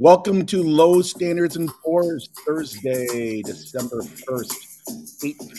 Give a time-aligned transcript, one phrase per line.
[0.00, 4.54] Welcome to Low Standards and Pours, Thursday, December 1st,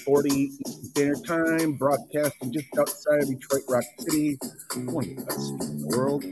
[0.08, 4.40] 8.40 Eastern Standard Time, broadcasting just outside of Detroit Rock City,
[4.86, 6.24] one of the best cities in the world.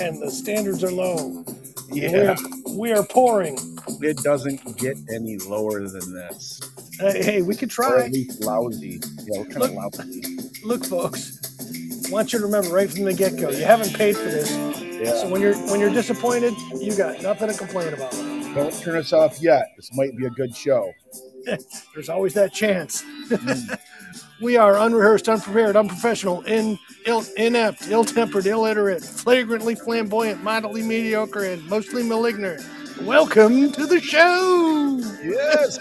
[0.00, 1.44] and the standards are low.
[1.92, 2.36] Yeah,
[2.66, 3.58] We're, we are pouring.
[4.00, 6.58] it doesn't get any lower than this.
[6.98, 8.04] Hey, hey, we could Or try.
[8.06, 9.00] at least lousy.
[9.26, 9.70] Yeah, what kind Look.
[9.72, 10.22] of lousy?
[10.64, 11.33] Look, folks.
[12.06, 14.50] I want you to remember right from the get go, you haven't paid for this.
[15.20, 18.12] So when you're when you're disappointed, you got nothing to complain about.
[18.54, 19.72] don't turn us off yet.
[19.76, 20.92] This might be a good show.
[21.94, 23.04] There's always that chance.
[24.42, 31.66] we are unrehearsed, unprepared, unprofessional, in, ill, inept, ill-tempered, illiterate, flagrantly flamboyant, mildly mediocre, and
[31.68, 32.64] mostly malignant.
[33.02, 35.00] Welcome to the show.
[35.22, 35.78] Yes.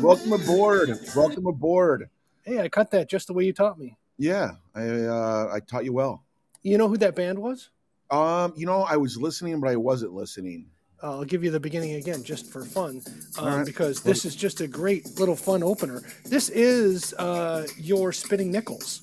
[0.02, 0.90] Welcome aboard.
[1.14, 2.08] Welcome aboard.
[2.44, 3.96] Hey, I cut that just the way you taught me.
[4.18, 6.22] Yeah, I uh, I taught you well.
[6.62, 7.70] You know who that band was?
[8.10, 10.66] Um, you know, I was listening, but I wasn't listening.
[11.02, 13.02] Uh, I'll give you the beginning again just for fun,
[13.38, 13.66] um, right.
[13.66, 16.02] because this is just a great little fun opener.
[16.24, 19.02] This is uh, your Spinning Nickels.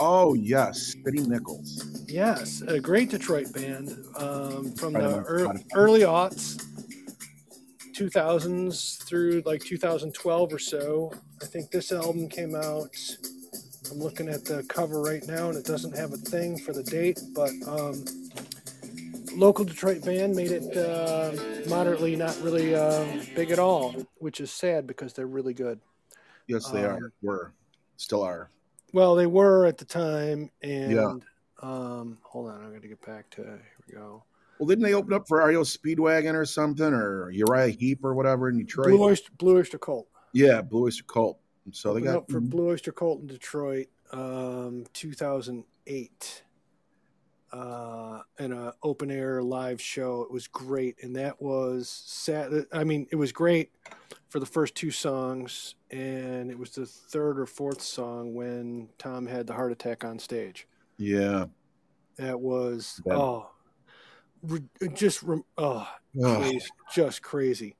[0.00, 2.04] Oh yes, Spitting Nickels.
[2.08, 6.64] Yes, a great Detroit band um, from Right the on early aughts,
[7.96, 11.12] 2000s through like 2012 or so.
[11.40, 12.96] I think this album came out.
[13.90, 16.82] I'm looking at the cover right now, and it doesn't have a thing for the
[16.82, 18.04] date, but um,
[19.34, 21.32] local Detroit band made it uh,
[21.68, 25.80] moderately not really uh, big at all, which is sad because they're really good.
[26.46, 27.12] Yes, they Um, are.
[27.22, 27.52] Were
[27.96, 28.50] still are.
[28.92, 31.12] Well, they were at the time, and Yeah.
[31.62, 34.24] um, hold on, I'm going to get back to here we go.
[34.58, 38.48] Well, didn't they open up for REO Speedwagon or something, or Uriah Heep or whatever
[38.48, 38.88] in Detroit?
[38.88, 40.08] Blue Oyster, Blue Oyster Cult.
[40.32, 41.38] Yeah, Blue Oyster Cult.
[41.72, 46.42] So they got up for Blue Oyster Cult in Detroit, um, 2008,
[47.52, 50.22] uh, in a open air live show.
[50.22, 52.52] It was great, and that was sad.
[52.72, 53.70] I mean, it was great
[54.28, 59.26] for the first two songs, and it was the third or fourth song when Tom
[59.26, 60.66] had the heart attack on stage.
[60.98, 61.46] yeah.
[62.16, 63.14] That was Bad.
[63.16, 63.50] oh,
[64.42, 64.60] re-
[64.92, 65.88] just rem- oh,
[66.20, 67.76] crazy, just crazy.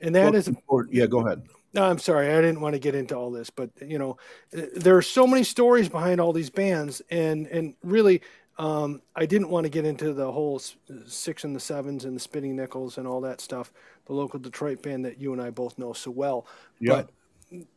[0.00, 1.04] And that is Or- yeah.
[1.04, 1.42] Go ahead.
[1.74, 2.30] No, I'm sorry.
[2.32, 4.16] I didn't want to get into all this, but you know,
[4.52, 8.20] there are so many stories behind all these bands, and and really,
[8.58, 10.60] um, I didn't want to get into the whole
[11.06, 13.72] six and the sevens and the spinning nickels and all that stuff.
[14.06, 16.46] The local Detroit band that you and I both know so well,
[16.80, 17.04] Yeah.
[17.04, 17.10] but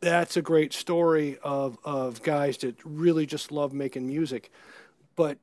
[0.02, 4.52] that's a great story of of guys that really just love making music,
[5.16, 5.38] but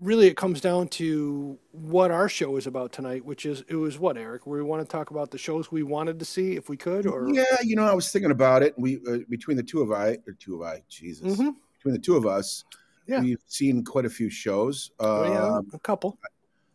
[0.00, 3.98] really it comes down to what our show is about tonight, which is it was
[3.98, 4.46] what Eric.
[4.46, 7.28] We want to talk about the shows we wanted to see if we could, or
[7.32, 8.74] Yeah, you know, I was thinking about it.
[8.78, 11.54] We uh, between the two of I, or two of I, Jesus, Mhm.
[11.78, 12.64] between the two of us,
[13.06, 13.20] Yeah.
[13.20, 14.90] we've seen quite a few shows.
[15.00, 16.18] Oh, yeah, Um, a couple.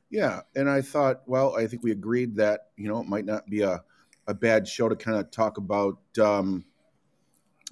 [0.10, 3.50] Yeah, and I thought, well, I think we agreed that you know it might not
[3.50, 3.84] be a,
[4.28, 6.66] a bad show to kind of talk about, um,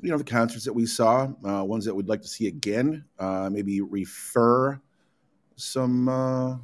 [0.01, 3.05] you know, the concerts that we saw, uh, ones that we'd like to see again,
[3.19, 4.79] uh, maybe refer
[5.55, 6.57] some uh,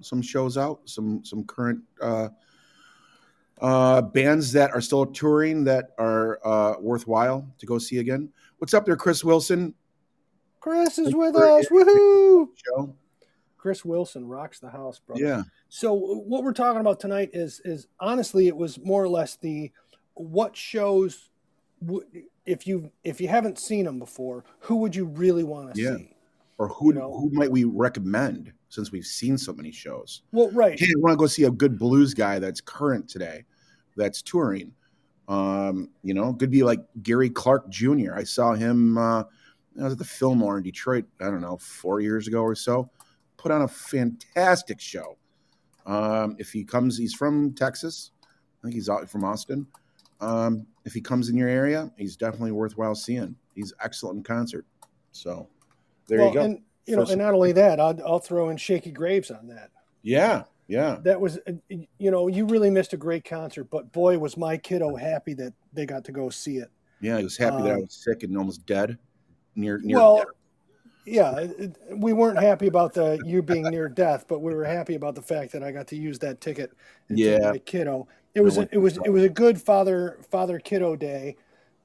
[0.00, 2.28] some shows out, some some current uh,
[3.60, 8.28] uh, bands that are still touring that are uh, worthwhile to go see again.
[8.58, 9.74] What's up there, Chris Wilson?
[10.60, 11.68] Chris is with us.
[11.68, 12.48] Woohoo!
[12.56, 12.94] Show,
[13.56, 15.16] Chris Wilson rocks the house, bro.
[15.16, 19.36] yeah, So what we're talking about tonight is is honestly it was more or less
[19.36, 19.70] the
[20.14, 21.30] what shows
[22.46, 25.96] if you if you haven't seen them before, who would you really want to Yeah.
[25.96, 26.15] see?
[26.58, 27.12] Or who You know.
[27.12, 30.22] who might we recommend since we've seen so many shows?
[30.32, 30.78] Well, right.
[30.78, 33.44] hey, I want to go see a good blues guy that's current today,
[33.96, 34.72] that's touring.
[35.28, 38.14] Um, you know, could be like Gary Clark Jr.
[38.14, 38.96] I saw him.
[38.96, 39.24] Uh,
[39.78, 41.04] I was at the Fillmore in Detroit.
[41.20, 42.90] I don't know, four years ago or so.
[43.36, 45.18] Put on a fantastic show.
[45.84, 48.12] Um, if he comes, he's from Texas.
[48.24, 48.26] I
[48.62, 49.66] think he's out from Austin.
[50.20, 53.36] Um, if he comes in your area, he's definitely worthwhile seeing.
[53.54, 54.64] He's excellent in concert.
[55.12, 55.48] So
[56.06, 56.40] there well, you go.
[56.42, 59.48] and you know, First- and not only that, I'll, I'll throw in Shakey Graves on
[59.48, 59.70] that.
[60.02, 60.98] yeah, yeah.
[61.02, 61.52] That was, uh,
[61.98, 65.52] you know, you really missed a great concert, but boy, was my kiddo happy that
[65.72, 66.70] they got to go see it.
[67.00, 68.98] Yeah, he was happy that I Um, was sick and almost dead,
[69.56, 70.26] near near well, death.
[71.04, 74.94] yeah, it, we weren't happy about the you being near death, but we were happy
[74.94, 76.72] about the fact that I got to use that ticket.
[77.08, 77.50] and Yeah.
[77.50, 78.06] my kiddo.
[78.34, 81.36] It was it was it was a good father father kiddo day,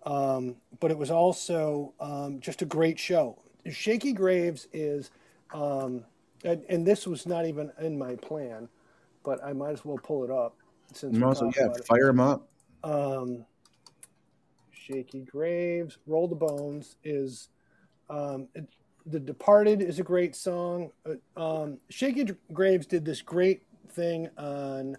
[0.05, 3.37] um, but it was also um, just a great show.
[3.69, 5.11] Shakey Graves is,
[5.53, 6.03] um,
[6.43, 8.67] and, and this was not even in my plan,
[9.23, 10.55] but I might as well pull it up
[10.93, 12.49] since we're also, yeah, fire him up.
[12.83, 13.45] um,
[14.71, 17.49] Shakey Graves, Roll the Bones is
[18.09, 18.67] um, it,
[19.05, 20.91] The Departed is a great song.
[21.05, 24.97] Uh, um, Shakey Graves did this great thing on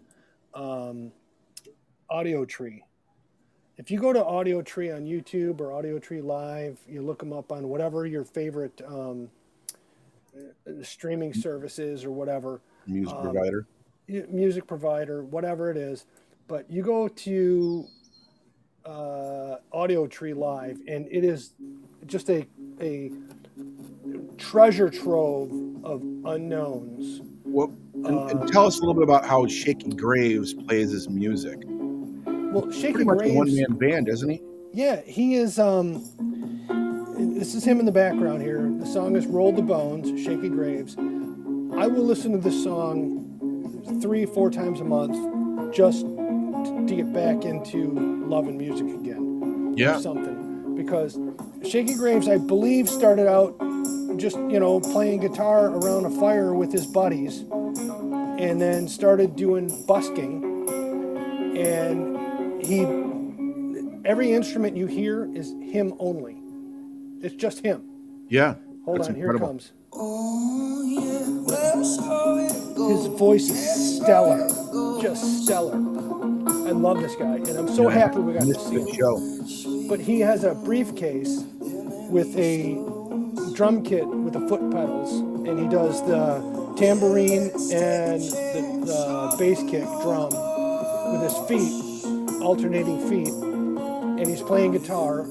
[0.55, 1.12] um,
[2.11, 2.81] Audiotree.
[3.82, 7.67] If you go to Audiotree on YouTube or Audiotree Live, you look them up on
[7.67, 9.29] whatever your favorite um,
[10.37, 13.67] uh, streaming services or whatever Music Um, provider.
[14.06, 16.06] music provider, whatever it is.
[16.46, 17.84] But you go to
[18.84, 21.55] uh, Audiotree Live, and it is
[22.06, 22.46] just a
[22.81, 23.11] a
[24.38, 25.50] treasure trove
[25.82, 27.20] of unknowns.
[27.44, 31.08] Well, and, uh, and tell us a little bit about how Shakey Graves plays his
[31.08, 31.64] music.
[32.53, 34.41] Well, Shakey Pretty much a Graves, one man band, isn't he?
[34.73, 35.59] yeah, he is.
[35.59, 36.05] Um,
[37.37, 38.71] this is him in the background here.
[38.79, 40.97] The song is "Roll the Bones," Shakey Graves.
[40.97, 47.45] I will listen to this song three, four times a month, just to get back
[47.45, 47.91] into
[48.27, 49.75] loving music again.
[49.97, 51.19] or something because
[51.69, 53.59] Shakey Graves, I believe, started out
[54.19, 59.85] just you know playing guitar around a fire with his buddies, and then started doing
[59.87, 60.45] busking,
[61.57, 62.12] and
[62.64, 62.81] he
[64.05, 66.37] every instrument you hear is him only.
[67.20, 67.82] It's just him.
[68.29, 68.55] Yeah.
[68.85, 69.47] Hold on, here incredible.
[69.47, 69.73] it comes.
[72.91, 74.49] His voice is stellar,
[75.00, 75.75] just stellar.
[75.75, 77.94] I love this guy, and I'm so Yeah.
[77.99, 79.88] happy we got to see him show.
[79.88, 81.44] but he has a briefcase
[82.11, 82.75] with a
[83.55, 85.12] drum kit with the foot pedals,
[85.47, 86.41] and he does the
[86.76, 90.31] tambourine and the, the bass kick drum
[91.12, 91.92] with his feet,
[92.43, 95.27] alternating feet, and he's playing guitar.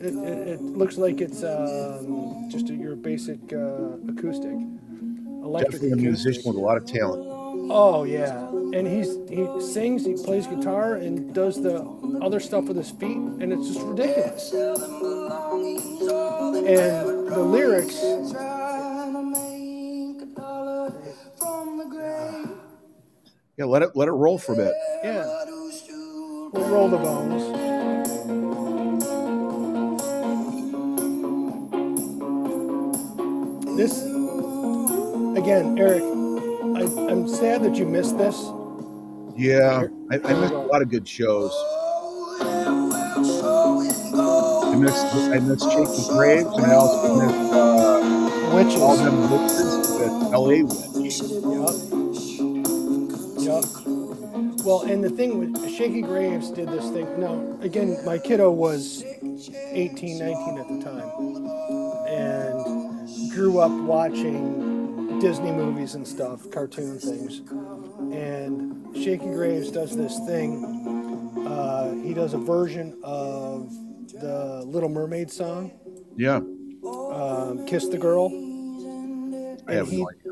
[0.00, 4.52] It, it, it looks like it's um, just a, your basic uh, acoustic,
[5.44, 6.02] electric Definitely a acoustic.
[6.02, 7.22] musician with a lot of talent.
[7.70, 11.82] Oh yeah, and he's he sings, he plays guitar, and does the
[12.22, 14.52] other stuff with his feet, and it's just ridiculous.
[14.52, 14.76] And
[17.28, 18.00] the lyrics,
[23.58, 24.72] Yeah, let it let it roll for a bit.
[25.04, 25.44] yeah,
[26.52, 27.42] we'll roll the bones.
[33.76, 34.02] This
[35.38, 36.02] again, Eric.
[36.02, 38.36] I, I'm sad that you missed this.
[39.36, 41.52] Yeah, I, I missed a lot of good shows.
[44.56, 48.82] I missed I missed Shakey Graves, and I also missed uh, Witches.
[48.82, 50.62] all them witches with L.A.
[50.64, 51.20] Witch.
[51.44, 51.76] Yup.
[53.40, 54.05] Yup.
[54.66, 57.20] Well, and the thing with Shakey Graves did this thing.
[57.20, 61.08] Now, again, my kiddo was 18, 19 at the time,
[62.08, 67.42] and grew up watching Disney movies and stuff, cartoon things.
[68.12, 70.64] And Shakey Graves does this thing.
[71.46, 73.70] Uh, he does a version of
[74.20, 75.70] the Little Mermaid song,
[76.16, 76.38] Yeah,
[76.84, 78.32] um, "Kiss the Girl."
[79.68, 80.25] I have he- no idea.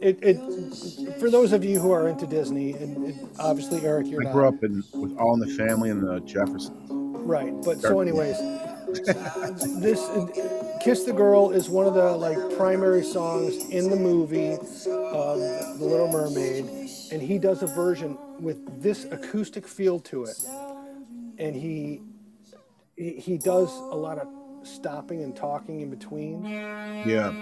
[0.00, 4.22] It, it for those of you who are into Disney, and, and obviously Eric, you're
[4.22, 6.88] I not grew up in with All in the Family and the Jeffersons.
[6.90, 7.52] right.
[7.64, 8.36] But so, anyways,
[9.80, 10.00] this
[10.82, 15.38] "Kiss the Girl" is one of the like primary songs in the movie of
[15.78, 16.64] The Little Mermaid,
[17.12, 20.42] and he does a version with this acoustic feel to it,
[21.38, 22.00] and he,
[22.96, 24.28] he does a lot of
[24.62, 26.44] stopping and talking in between.
[26.44, 27.32] Yeah,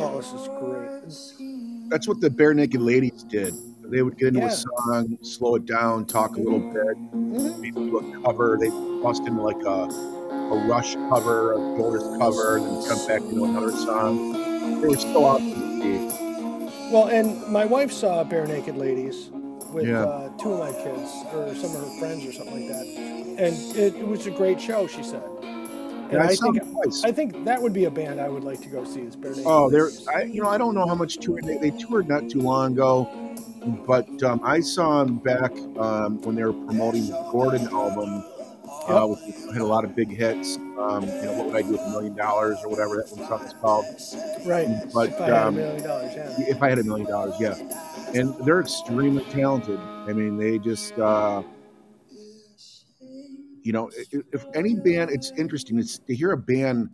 [0.00, 1.77] Oh, this is great.
[1.88, 3.54] That's what the Barenaked Ladies did.
[3.84, 4.48] They would get into Yeah.
[4.48, 7.58] a song, slow it down, talk a little bit, Mhm.
[7.60, 8.58] maybe do a cover.
[8.60, 8.68] They
[9.02, 13.44] bust into like a, a Rush cover, a Doors cover, and then come back into
[13.44, 14.32] another song.
[14.82, 15.78] They were so awesome.
[16.92, 19.30] Well, and my wife saw Barenaked Ladies
[19.72, 20.04] with Yeah.
[20.04, 23.56] uh, two of my kids or some of her friends or something like that, and
[23.76, 24.86] it, it was a great show.
[24.86, 25.22] She said,
[26.10, 27.04] and And I, I think twice.
[27.04, 29.00] I think that would be a band I would like to go see.
[29.00, 31.70] Is Barenaked Oh, they're I you know I don't know how much touring they, they
[31.70, 33.08] toured not too long ago,
[33.86, 38.24] but um, I saw them back um, when they were promoting the Gordon album,
[38.88, 40.56] uh, which had a lot of big hits.
[40.56, 43.28] Um, you know, what would I do with a million dollars or whatever that one
[43.28, 43.84] song is called?
[44.46, 44.68] right.
[44.94, 46.34] But if I had a um, million dollars, yeah.
[46.38, 47.54] if I had a million dollars, yeah.
[48.14, 49.78] And they're extremely talented.
[49.78, 51.42] I mean, they just, uh,
[53.68, 55.78] you know, if, if any band, it's interesting.
[55.78, 56.88] It's to hear a band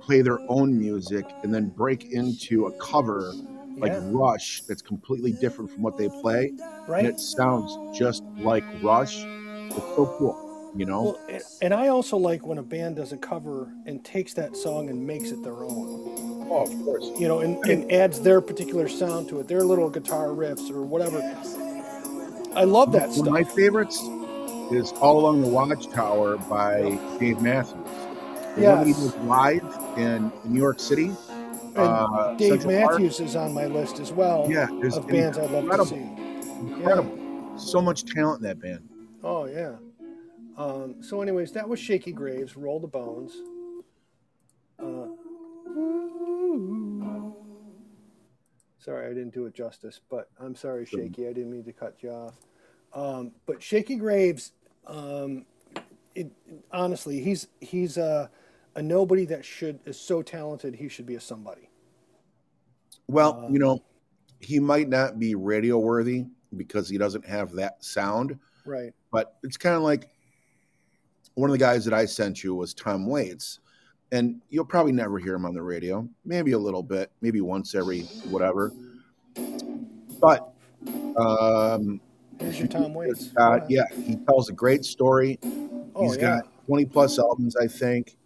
[0.00, 3.34] play their own music and then break into a cover
[3.76, 6.52] like yeah, Rush that's completely different from what they play,
[6.88, 7.00] Right.
[7.04, 9.16] and it sounds just like Rush.
[9.18, 11.02] It's so cool, you know.
[11.02, 14.56] Well, and- and I also like when a band does a cover and takes that
[14.56, 16.46] song and makes it their own.
[16.50, 17.10] oh, of course.
[17.20, 20.80] You know, and, and adds their particular sound to it, their little guitar riffs or
[20.82, 21.18] whatever.
[22.56, 23.28] I love that One stuff.
[23.28, 23.98] my favorites
[24.74, 27.86] is "All Along the Watchtower" by Dave Matthews.
[28.56, 29.64] And When he was live
[29.96, 32.92] in New York City, And uh, Dave Central Park.
[32.92, 36.06] Matthews is on my list as well Yeah, there's of bands I'd love to see.
[36.60, 37.18] incredible.
[37.56, 38.88] So much talent in that band.
[39.22, 39.74] Oh yeah.
[40.56, 43.32] Um, so, anyways, that was Shakey Graves, Roll the Bones.
[44.78, 45.06] Uh,
[48.78, 51.26] sorry, I didn't do it justice, but I'm sorry, Shakey.
[51.26, 52.34] I didn't mean to cut you off.
[52.92, 54.52] Um, but Shakey Graves,
[54.86, 55.46] um,
[56.14, 56.30] it,
[56.72, 58.30] honestly, he's he's a,
[58.76, 60.74] a nobody that should is so talented.
[60.74, 61.68] He should be a somebody.
[63.08, 63.82] Well, Uh, you know,
[64.40, 66.26] he might not be radio worthy
[66.56, 68.92] because he doesn't have that sound, Right.
[69.10, 70.08] but it's kind of like
[71.34, 73.58] one of the guys that I sent you was Tom Waits.
[74.12, 77.74] And you'll probably never hear him on the radio, maybe a little bit, maybe once
[77.74, 78.72] every whatever.
[80.20, 80.52] But
[81.16, 82.00] um,
[82.40, 83.32] Here's your Tom Waits.
[83.36, 85.38] uh, yeah, he tells a great story.
[85.94, 86.36] Oh, He's yeah.
[86.40, 88.16] got 20 plus albums, I think.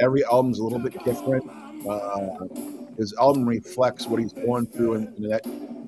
[0.00, 1.44] Every album's a little bit different.
[1.88, 2.28] Uh,
[2.98, 5.42] his album reflects what he's going through in, in that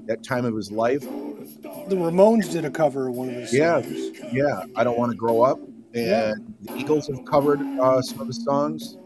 [0.07, 1.02] that time of his life.
[1.02, 3.81] The Ramones did a cover of one of his Yeah.
[3.81, 4.11] songs.
[4.33, 6.33] Yeah, I don't want to grow up, and Yeah.
[6.62, 8.97] the Eagles have covered uh, some of his songs.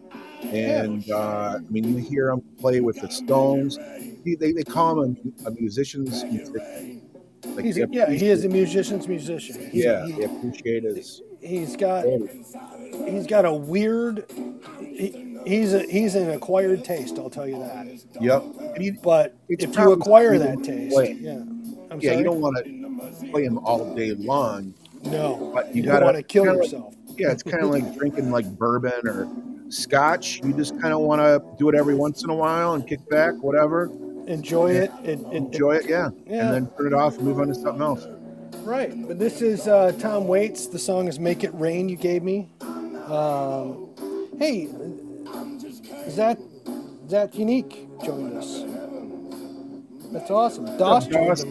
[0.43, 3.79] And uh, I mean, you hear him play with the Stones.
[4.25, 7.03] He, they, they call him a, a musician's musician.
[7.47, 9.71] Like He's a, yeah, he is a musician's musician.
[9.71, 11.23] He's, Yeah, he, they appreciate his.
[11.41, 12.05] he's got
[13.09, 14.25] he's got a weird.
[14.81, 17.19] He, he's a he's an acquired taste.
[17.19, 17.87] I'll tell you that.
[18.21, 19.01] Yep.
[19.03, 21.13] But if you acquire that taste, play.
[21.21, 21.33] yeah,
[21.91, 22.19] I'm yeah, sorry.
[22.19, 24.75] you don't want to play him all day long.
[25.05, 26.95] no, but you you, gotta- want to kill kinda like- yourself.
[27.17, 29.29] Yeah, it's kind of like drinking like bourbon or
[29.69, 30.41] scotch.
[30.43, 33.09] You just kind of want to do it every once in a while and kick
[33.09, 33.89] back, whatever.
[34.27, 34.91] Enjoy it.
[35.03, 36.11] it, it Enjoy it, yeah.
[36.27, 36.47] Yeah.
[36.47, 38.07] And then turn it off and move on to something else.
[38.63, 40.69] Right, but this is uh, Tom Waits.
[40.69, 42.49] The song is "Make It Rain." You gave me.
[42.63, 43.91] Um,
[44.39, 44.69] hey,
[46.07, 46.39] is that
[47.05, 47.87] is that unique?
[48.03, 48.65] Joined us.
[50.13, 50.65] That's awesome.
[50.79, 51.43] Doss joined Doss-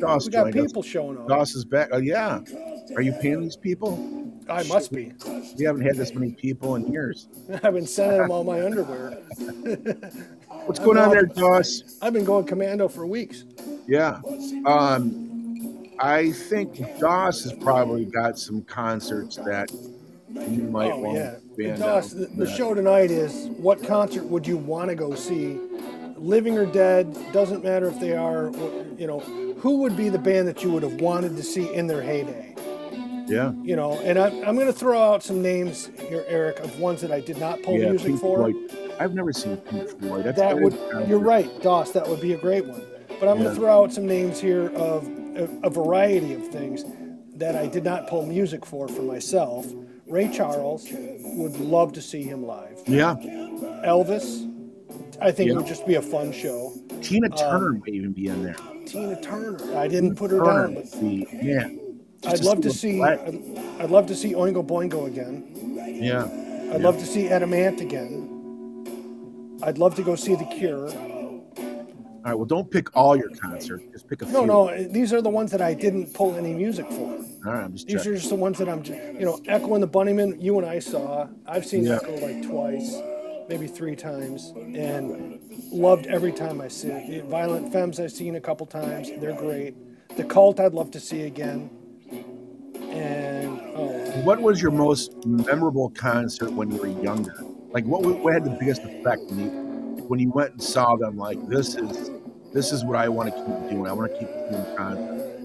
[0.00, 0.66] Doss We got joined us.
[0.68, 1.28] people showing up.
[1.28, 1.88] Doss is back.
[1.92, 2.40] Oh, yeah.
[2.96, 3.96] Are you paying these people?
[4.48, 5.12] I must be.
[5.56, 7.28] We haven't had this many people in years.
[7.62, 9.10] I've been sending them all my underwear.
[10.66, 11.98] What's going on there, Doss?
[12.02, 13.44] I've been going commando for weeks.
[13.86, 14.20] Yeah.
[14.64, 21.30] Um, I think Doss has probably got some concerts that you might Oh want yeah,
[21.32, 22.10] to band Doss.
[22.10, 25.58] The, the show tonight is what concert would you want to go see?
[26.16, 28.50] Living or dead, doesn't matter if they are.
[28.96, 29.20] You know,
[29.58, 32.51] who would be the band that you would have wanted to see in their heyday?
[33.26, 33.52] Yeah.
[33.62, 37.00] You know, and I'm, I'm going to throw out some names here, Eric, of ones
[37.02, 38.50] that I did not pull yeah, music Pink for.
[38.50, 38.94] Floyd.
[38.98, 40.24] I've never seen Pink Floyd.
[40.24, 40.74] That's That would,
[41.08, 41.92] you're right, Doss.
[41.92, 42.82] That would be a great one.
[43.20, 46.84] But I'm going to throw out some names here of a, a variety of things
[47.36, 49.66] that I did not pull music for for myself.
[50.06, 52.80] Ray Charles would love to see him live.
[52.86, 53.14] Yeah.
[53.84, 54.48] Elvis,
[55.20, 55.56] I think Yeah.
[55.56, 56.72] would just be a fun show.
[57.00, 58.56] Tina Um, Turner might even be in there.
[58.86, 61.68] Tina Turner, I didn't put her Turner down, but yeah.
[62.26, 63.02] I'd love to see.
[63.02, 65.44] I'd, love to see Oingo Boingo again.
[66.00, 66.24] Yeah.
[66.74, 69.58] I'd love to see Adam Ant again.
[69.62, 70.88] I'd love to go see The Cure.
[70.90, 72.34] All right.
[72.34, 73.84] Well, don't pick all your concerts.
[73.92, 74.46] Just pick a No, few.
[74.46, 74.84] no, no.
[74.84, 77.10] these are the ones that I didn't pull any music for.
[77.46, 77.64] All right.
[77.64, 78.12] I'm just These checking.
[78.12, 80.40] are just the ones that I'm, you know, Echo and the Bunnymen.
[80.40, 81.26] You and I saw.
[81.46, 81.96] I've seen Yeah.
[81.96, 82.94] Echo like twice,
[83.48, 85.40] maybe three times, and
[85.72, 87.24] loved every time I see it.
[87.24, 89.10] Violent Femmes I've seen a couple times.
[89.18, 89.74] They're great.
[90.16, 91.70] The Cult I'd love to see again.
[94.16, 97.34] What was your most memorable concert when you were younger?
[97.70, 99.48] Like, what, what had the biggest effect when you
[100.06, 101.16] when you went and saw them?
[101.16, 102.10] Like, this is
[102.52, 103.86] this is what I want to keep doing.
[103.86, 105.40] I want to keep doing concerts.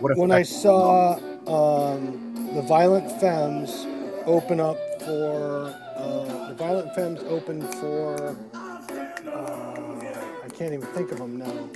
[0.00, 1.14] What when I saw
[1.46, 3.86] um, the Violent Femmes
[4.26, 11.18] open up for uh, the Violent Femmes open for uh, I can't even think of
[11.18, 11.68] them now,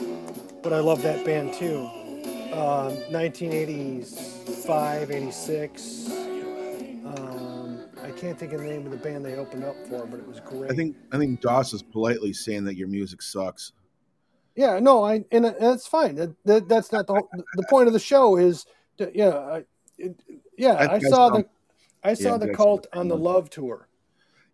[0.62, 1.88] but I love that band too.
[2.52, 6.10] Um, 1985, 86.
[7.04, 10.18] Um, I can't think of the name of the band they opened up for, but
[10.18, 10.70] it was great.
[10.70, 13.72] I think I think Doss is politely saying that your music sucks.
[14.54, 16.14] Yeah, no, I and that's fine.
[16.16, 18.36] That, that that's not the whole, the point of the show.
[18.36, 18.66] Is
[18.98, 19.64] to, yeah, I,
[19.98, 20.20] it,
[20.56, 20.72] yeah.
[20.72, 21.46] I I, saw the
[22.02, 23.16] I saw yeah, the cult on the.
[23.16, 23.88] Love tour.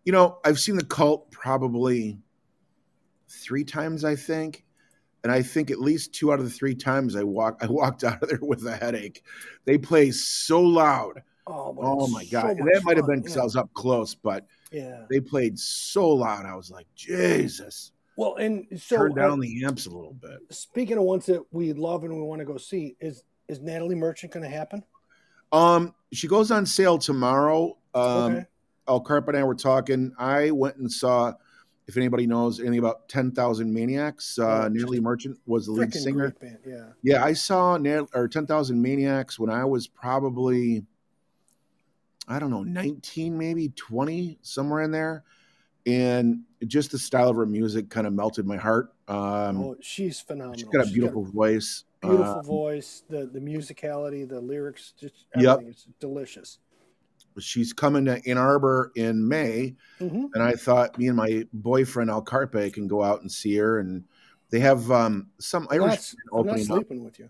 [0.05, 2.17] You know, I've seen the cult probably
[3.29, 4.65] three times, I think.
[5.23, 8.03] And I think at least two out of the three times I walk I walked
[8.03, 9.23] out of there with a headache.
[9.65, 11.23] They play so loud.
[11.47, 12.57] Oh, Oh my so god.
[12.57, 13.41] And that might have been because yeah.
[13.41, 15.05] I was up close, but Yeah.
[15.09, 16.45] they played so loud.
[16.45, 17.91] I was like, Jesus.
[18.15, 20.39] Well, and so Turn down uh, the amps a little bit.
[20.51, 23.95] speaking of ones that we love and we want to go see, is is Natalie
[23.95, 24.83] Merchant going to happen?
[25.51, 27.77] Um, she goes on sale tomorrow.
[27.95, 28.45] Um okay.
[28.87, 30.11] El Carp and I were talking.
[30.17, 31.33] I went and saw
[31.87, 35.93] if anybody knows anything about Ten Thousand Maniacs, uh, Oh, Natalie Merchant was the lead
[35.93, 36.31] singer.
[36.39, 36.59] band.
[36.65, 36.89] Yeah.
[37.01, 40.85] Yeah, I saw Nat- or Ten Thousand Maniacs when I was probably,
[42.27, 45.23] I don't know, nineteen, maybe twenty, somewhere in there,
[45.85, 48.93] and just the style of her music kind of melted my heart.
[49.09, 50.55] Um, oh, she's phenomenal.
[50.57, 51.83] she's got a beautiful voice.
[52.01, 53.03] beautiful Uh, voice.
[53.09, 55.45] The the musicality, the lyrics, just Yep.
[55.59, 56.59] everything is delicious.
[57.39, 62.09] She's coming to Ann Arbor in May, hmm and I thought me and my boyfriend
[62.09, 63.79] Al Carpe can go out and see her.
[63.79, 64.03] And
[64.49, 66.77] they have um, some Irish not, band I'm opening up.
[66.77, 67.29] sleeping with you.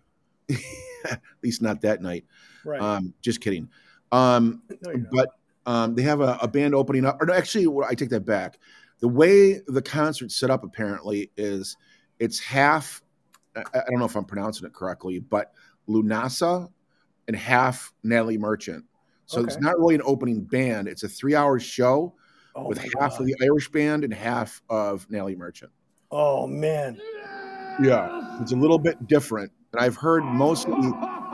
[1.05, 2.25] At least not that night.
[2.63, 2.81] Right.
[2.81, 3.69] Um, just kidding.
[4.11, 5.29] Um, no, but
[5.65, 7.21] um, they have a, a band opening up.
[7.21, 8.59] Or no, actually, I take that back.
[8.99, 11.75] The way the concert's set up apparently is
[12.19, 13.01] it's half.
[13.55, 15.51] I, I don't know if I'm pronouncing it correctly, but
[15.89, 16.69] Lunasa
[17.27, 18.85] and half Natalie Merchant.
[19.33, 20.87] So it's not really an opening band.
[20.87, 22.13] It's a three-hour show
[22.55, 23.21] oh, with half God.
[23.21, 25.71] of the Irish band and half of Natalie Merchant.
[26.11, 27.01] Oh man.
[27.81, 30.75] Yeah, it's a little bit different, and I've heard mostly,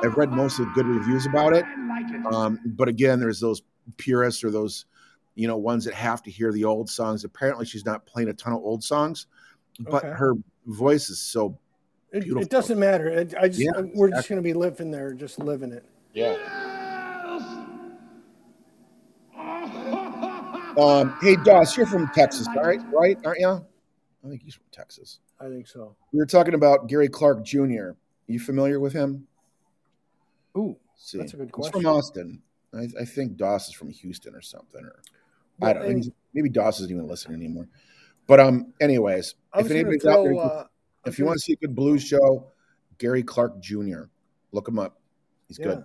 [0.01, 1.65] I've read mostly good reviews about it.
[2.31, 3.61] Um, but again, there's those
[3.97, 4.85] purists or those,
[5.35, 7.25] you know, ones that have to hear the old songs.
[7.25, 9.27] Apparently, she's not playing a ton of old songs,
[9.81, 10.13] but Okay.
[10.17, 10.35] her
[10.67, 11.57] voice is so
[12.11, 12.43] It, Beautiful.
[12.43, 13.27] it doesn't matter.
[13.37, 15.83] I just Yeah, we're just gonna be living there, just living it.
[16.13, 16.37] yeah.
[20.79, 22.79] Um, hey, Doss, you're from Texas, right?
[22.91, 23.17] Right?
[23.25, 23.65] Aren't you?
[24.25, 25.19] I think he's from Texas.
[25.39, 25.95] I think so.
[26.13, 27.59] We were talking about Gary Clark Jr.
[27.91, 27.95] Are
[28.27, 29.27] you familiar with him?
[30.57, 31.17] Ooh, see.
[31.17, 31.79] That's a good question.
[31.79, 31.95] He's from.
[31.97, 32.41] Austin.
[32.73, 35.01] I, I think Doss is from Houston or something, or
[35.61, 35.89] I don't know.
[35.89, 37.67] and Maybe Doss isn't even listening anymore.
[38.27, 40.35] But um, anyways, if anybody's out there.
[40.35, 40.65] Uh,
[41.05, 42.51] if you gonna- want to see a good blues show,
[42.99, 44.03] Gary Clark Jr.
[44.51, 44.99] Look him up.
[45.47, 45.83] He's good.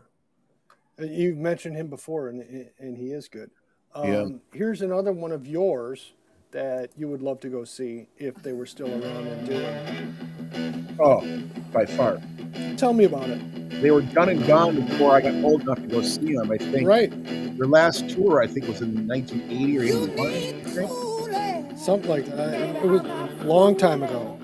[1.01, 3.51] Uh, You've mentioned him before, and and he is good.
[3.95, 4.27] Um, Yeah.
[4.53, 6.13] Here's another one of yours
[6.51, 10.97] that you would love to go see if they were still around and doing.
[11.01, 11.21] Oh,
[11.73, 12.21] by far.
[12.77, 13.81] Tell me about it.
[13.83, 16.51] They were done and gone before I got old enough to go see them.
[16.53, 17.11] I think Right,
[17.59, 21.77] their last tour, I think, was in 1980 or 81.
[21.77, 22.77] Something like that.
[22.77, 24.39] It was a long time ago.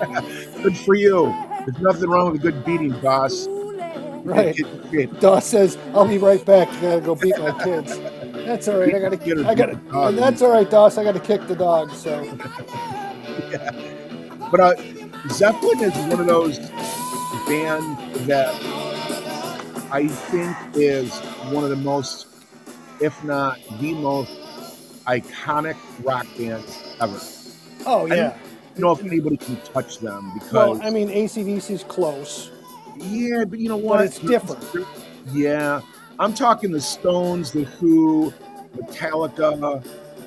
[0.62, 1.34] Good for you.
[1.66, 3.46] There's nothing wrong with a good beating, boss.
[3.48, 4.56] Right.
[4.90, 6.68] Get- Doss says, "I'll be right back.
[6.68, 7.98] I gotta go beat my kids."
[8.50, 8.92] That's all right.
[8.92, 9.76] I gotta Get her I gotta.
[9.76, 10.16] dog.
[10.16, 10.98] That's all right, Doss.
[10.98, 11.92] I gotta kick the dog.
[11.92, 12.24] So
[14.50, 14.74] But uh,
[15.28, 16.58] Zeppelin is one of those
[17.46, 18.52] bands that
[19.92, 21.16] I think is
[21.52, 22.26] one of the most,
[23.00, 24.32] if not the most,
[25.06, 27.20] iconic rock bands ever.
[27.86, 28.38] Oh I yeah.
[28.74, 32.50] don't know if anybody can touch them because, Well, I mean, ACDC's close.
[32.96, 34.04] yeah, but you know what?
[34.04, 34.64] it's different.
[35.32, 35.82] Yeah,
[36.20, 38.32] I'm talking the Stones, the Who,
[38.76, 39.82] Metallica,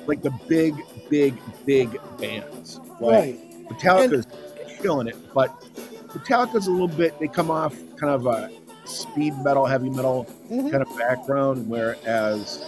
[0.08, 0.74] like the big,
[1.08, 2.80] big, big bands.
[3.00, 3.68] Like, Right.
[3.68, 4.26] Metallica's
[4.82, 5.50] killing it, but
[6.08, 7.18] Metallica's a little bit.
[7.20, 8.50] They come off kind of a
[8.84, 10.70] speed metal, heavy metal Mhm.
[10.70, 12.62] kind of background, whereas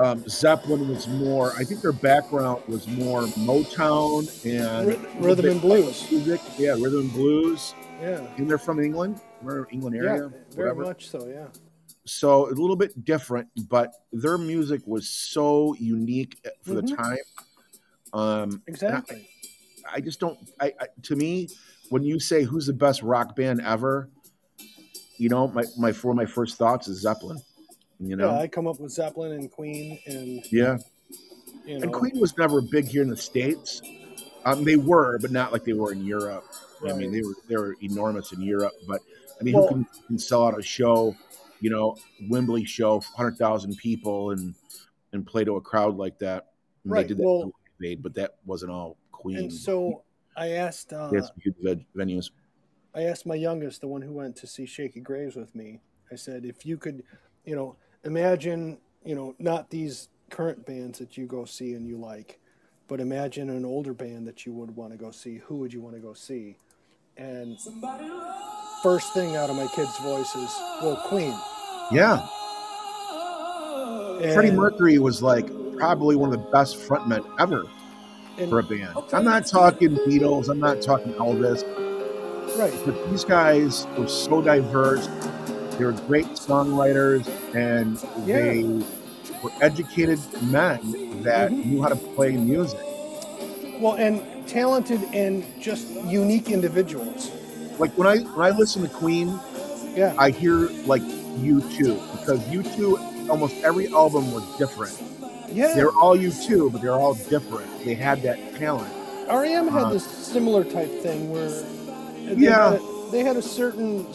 [0.00, 1.52] um, Zeppelin was more.
[1.58, 6.06] I think their background was more Motown and Ry- Rhythm and blues.
[6.08, 6.40] music.
[6.56, 7.74] Yeah, rhythm and blues.
[8.00, 8.20] Yeah.
[8.36, 10.02] And they're from England, or England Yeah.
[10.02, 10.82] area, Very whatever.
[10.84, 11.26] much so.
[11.26, 11.46] Yeah.
[12.08, 16.96] So a little bit different, but their music was so unique for the Mhm.
[16.96, 17.18] time.
[18.14, 19.28] Um, Exactly.
[19.90, 20.38] I just don't.
[20.60, 21.48] I, I to me,
[21.90, 24.08] when you say who's the best rock band ever,
[25.18, 27.38] you know, my my for my first thoughts is Zeppelin.
[28.00, 30.78] You Yeah, know, I come up with Zeppelin and Queen, and yeah.
[31.66, 33.82] you know, And Queen was never big here in the states.
[34.44, 36.44] Um, they were, but not like they were in Europe.
[36.88, 38.72] I mean, they were they were enormous in Europe.
[38.86, 39.00] But
[39.40, 41.14] I mean, Well- who can, can sell out a show?
[41.60, 41.96] You know,
[42.28, 44.54] Wembley show, hundred thousand people, and
[45.12, 46.48] and play to a crowd like that.
[46.84, 49.36] And Right, They did that, well- in Live Aid, but that wasn't all Queen.
[49.38, 50.02] and so
[50.36, 50.92] I asked.
[50.92, 51.56] Uh, They had some huge
[51.96, 52.30] venues.
[52.94, 55.80] I asked my youngest, the one who went to see Shakey Graves with me.
[56.10, 57.04] I said, if you could,
[57.44, 61.96] you know, imagine, you know, not these current bands that you go see and you
[61.98, 62.40] like,
[62.88, 65.36] but imagine an older band that you would want to go see.
[65.36, 66.56] Who would you want to go see?
[67.16, 67.58] And
[68.82, 71.34] first thing out of my kid's voices, well, Queen.
[71.90, 72.26] Yeah,
[74.20, 77.64] And, Freddie Mercury was like probably one of the best frontmen ever
[78.36, 78.90] and- for a band.
[79.12, 80.48] I'm not talking Beatles.
[80.48, 81.62] I'm not talking Elvis.
[82.58, 82.72] right.
[82.84, 85.08] But these guys were so diverse.
[85.78, 88.64] They were great songwriters, and they
[89.44, 91.64] were educated men that Mhm.
[91.66, 92.80] knew how to play music.
[93.80, 97.30] Well, and talented and just unique individuals.
[97.78, 99.38] Like when I when I listen to Queen,
[99.94, 100.14] Yeah.
[100.18, 104.96] I hear like U2 because U2 almost every album was different.
[105.52, 105.74] Yeah.
[105.74, 107.66] They're all you too, but they're all different.
[107.84, 108.92] They had that talent.
[109.28, 112.72] REM had Uh, this similar type thing where they, Yeah.
[112.72, 114.06] had, a, they had a certain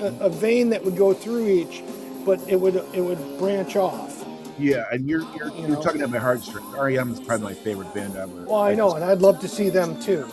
[0.00, 1.82] a, a vein that would go through each,
[2.24, 4.24] but it would it would branch off.
[4.58, 6.66] Yeah, and you're you're, You you're talking about my heartstrings.
[6.78, 8.44] REM is probably my favorite band ever.
[8.44, 10.26] Well, I know, and I'd love to see them too.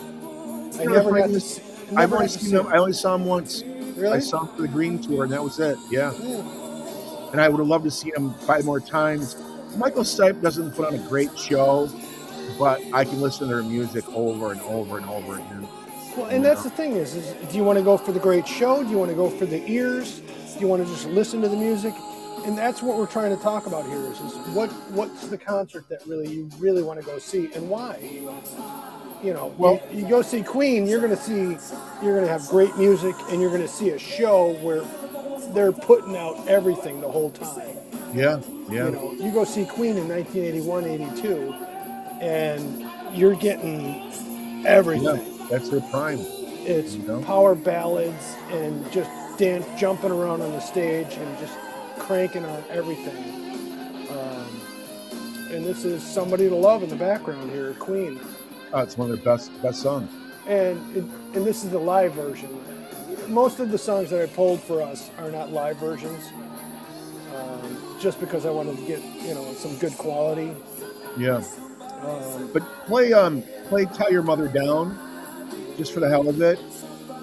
[0.78, 1.62] I never got to see.
[1.96, 2.66] I've only seen see them.
[2.68, 3.62] I only saw him once.
[3.96, 4.16] Really?
[4.16, 5.76] I saw him for the Green tour, and that was it.
[5.90, 7.30] Yeah, Yeah.
[7.32, 9.36] and I would have loved to see him five more times.
[9.76, 11.90] Michael Stipe doesn't put on a great show,
[12.58, 15.68] but I can listen to their music over and over and over again.
[16.16, 18.46] Well, and that's the thing is, is do you want to go for the great
[18.46, 18.82] show?
[18.82, 20.20] Do you want to go for the ears?
[20.54, 21.94] Do you want to just listen to the music?
[22.44, 25.88] And that's what we're trying to talk about here is, is what what's the concert
[25.90, 27.98] that really you really want to go see and why?
[29.22, 31.56] You know, Well- you, you go see Queen, you're going to see
[32.02, 34.82] you're going to have great music and you're going to see a show where
[35.54, 37.76] they're putting out everything the whole time.
[38.14, 41.54] Yeah, yeah, You know, you go see Queen in 1981, 82
[42.20, 45.04] and you're getting everything.
[45.16, 45.46] yeah.
[45.50, 46.18] That's their prime.
[46.20, 47.20] It's You know?
[47.22, 51.54] power ballads and just dance, jumping around on the stage and just
[51.98, 53.16] cranking on everything.
[54.10, 54.60] Um,
[55.50, 58.20] and this is somebody to love in the background here, Queen.
[58.72, 60.10] Oh, it's one of their best best songs.
[60.46, 61.04] And it,
[61.34, 62.48] and this is the live version.
[63.28, 66.24] Most of the songs that I pulled for us are not live versions,
[67.34, 70.54] um, just because I wanted to get you know some good quality.
[71.18, 71.42] Yeah,
[72.02, 74.98] Um, but play um play "Tie Your Mother Down"
[75.76, 76.58] just for the hell of it,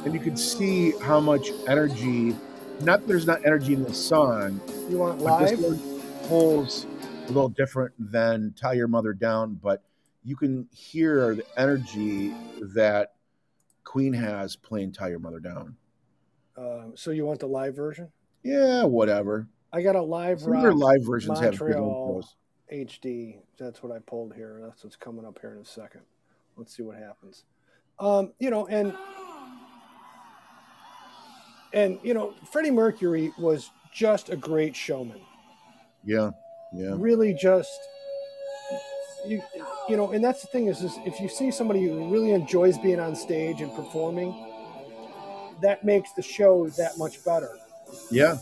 [0.03, 2.35] and you can see how much energy.
[2.81, 5.79] Not that there's not energy in the song, you want but this live?
[5.79, 6.85] one pulls
[7.23, 9.81] a little different than "Tie Your Mother Down," but
[10.25, 12.33] you can hear the energy
[12.75, 13.13] that
[13.83, 15.77] Queen has playing "Tie Your Mother Down."
[16.57, 18.11] Um, so you want the live version?
[18.43, 19.47] Yeah, whatever.
[19.71, 20.73] I got a live Some rock.
[20.75, 22.23] live versions have Montreal.
[22.23, 22.87] intros.
[22.87, 23.37] HD.
[23.59, 24.59] That's what I pulled here.
[24.63, 26.01] That's what's coming up here in a second.
[26.57, 27.43] Let's see what happens.
[27.99, 28.95] Um, you know, and
[31.73, 35.21] and you know, Freddie Mercury was just a great showman.
[36.03, 36.31] Yeah,
[36.73, 37.69] yeah, Really, just
[39.27, 39.41] you
[39.89, 42.77] you know, and that's the thing is, is if you see somebody who really enjoys
[42.77, 44.33] being on stage and performing,
[45.61, 47.57] that makes the show that much better.
[48.11, 48.37] yeah.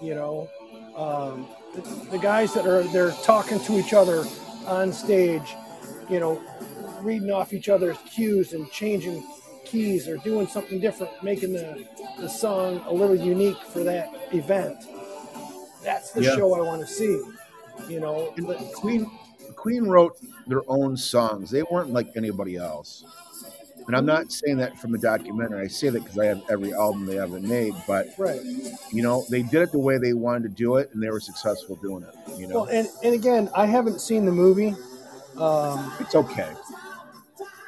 [0.00, 0.48] you know
[0.96, 1.80] um, the,
[2.12, 4.24] the guys that are they're talking to each other
[4.66, 5.54] on stage
[6.08, 6.40] you know
[7.02, 9.22] reading off each other's cues and changing
[9.64, 11.84] keys or doing something different making the,
[12.18, 14.76] the song a little unique for that event
[15.84, 16.36] that's the Yeah.
[16.36, 17.20] show i want to see
[17.88, 19.10] you know And Queen
[19.58, 20.16] Queen wrote
[20.46, 21.50] their own songs.
[21.50, 23.04] They weren't like anybody else.
[23.86, 25.64] And I'm not saying that from a documentary.
[25.64, 27.74] I say that because I have every album they ever made.
[27.86, 28.40] But right
[28.92, 31.20] you know, they did it the way they wanted to do it, and they were
[31.20, 32.38] successful doing it.
[32.38, 34.76] You know, well and, and again i haven't seen the movie
[35.38, 36.52] um, it's okay.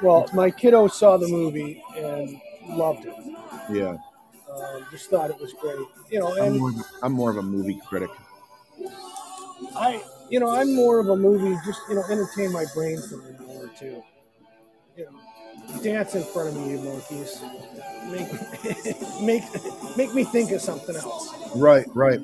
[0.03, 3.15] well my kiddo saw the movie and loved it
[3.71, 3.97] Yeah,
[4.53, 5.79] um, just thought it was great
[6.11, 8.11] you know I'm and more, of a, I'm more of a movie critic.
[9.81, 13.15] I, you know, I'm more of a movie, just you know, entertain my brain for
[13.27, 14.03] an hour or two.
[14.95, 17.43] You know, dance in front of me, you monkeys.
[18.11, 21.33] Make, make, make me think of something else.
[21.57, 22.21] Right, right.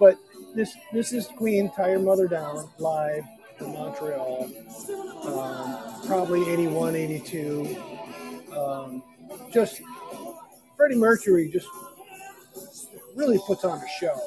[0.00, 0.18] But
[0.54, 3.24] this, this is Queen, Tie Your Mother Down, live
[3.60, 4.50] in Montreal.
[5.24, 7.76] Um, probably 81, 82.
[8.56, 9.02] Um,
[9.52, 9.82] just
[10.76, 11.68] Freddie Mercury just
[13.14, 14.18] really puts on a show.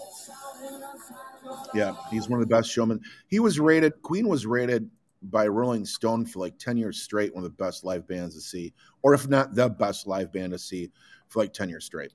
[1.74, 3.02] Yeah, he's one of the best showmen.
[3.28, 4.02] He was rated.
[4.02, 4.90] Queen was rated
[5.24, 8.42] by Rolling Stone for like ten years straight, one of the best live bands to
[8.42, 10.92] see, or if not the best live band to see
[11.28, 12.14] for like ten years straight.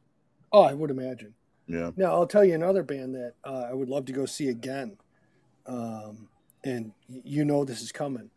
[0.52, 1.34] Oh, I would imagine.
[1.68, 4.48] Yeah, Now I'll tell you another band that uh, I would love to go see
[4.48, 4.96] again,
[5.66, 6.28] um,
[6.64, 8.30] and you know this is coming.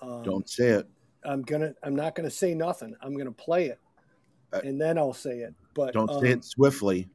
[0.00, 0.88] Um, don't say it.
[1.24, 1.74] I'm gonna.
[1.82, 2.96] I'm not gonna say nothing.
[3.00, 3.78] I'm gonna play it,
[4.52, 5.54] Uh, and then I'll say it.
[5.74, 7.08] But Don't um, say it swiftly.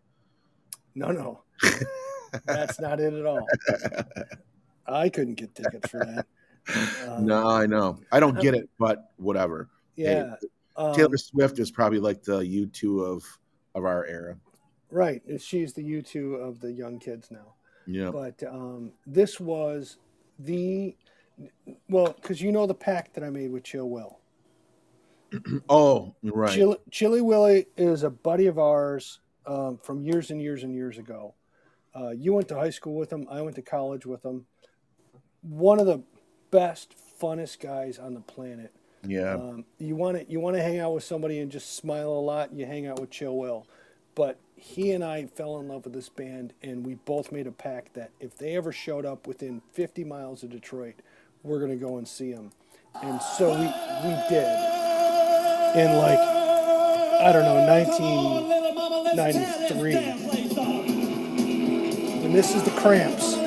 [0.95, 1.43] No, no,
[2.45, 3.45] that's not it at all.
[4.87, 6.25] I couldn't get tickets for that.
[7.07, 7.99] Um, no, I know.
[8.11, 9.69] I don't get it, but whatever.
[9.95, 10.35] Yeah.
[10.75, 13.23] Um, Taylor Swift is probably like the U two of
[13.75, 14.37] of our era.
[14.91, 15.21] right.
[15.39, 17.53] She's the U two of the young kids now.
[17.87, 19.97] Yeah, But um, this was
[20.39, 20.95] the
[21.89, 24.19] well, because you know the pact that I made with Chill Will.
[25.69, 26.53] Oh, right.
[26.53, 30.97] Chili, Chili Willie is a buddy of ours um, from years and years and years
[30.97, 31.33] ago.
[31.97, 33.25] Uh, you went to high school with him.
[33.29, 34.45] I went to college with him.
[35.41, 36.01] One of the
[36.51, 38.71] best, funnest guys on the planet.
[39.05, 42.09] yeah, Um, you want to you want to hang out with somebody and just smile
[42.09, 42.53] a lot.
[42.53, 43.65] You hang out with Chill Will,
[44.15, 47.51] but he and I fell in love with this band, and we both made a
[47.51, 50.95] pact that if they ever showed up within 50 miles of Detroit,
[51.43, 52.51] we're gonna go and see them.
[53.01, 54.47] and so we we did.
[55.75, 60.26] In like I don't know 1993,
[62.27, 63.37] and this is the Cramps.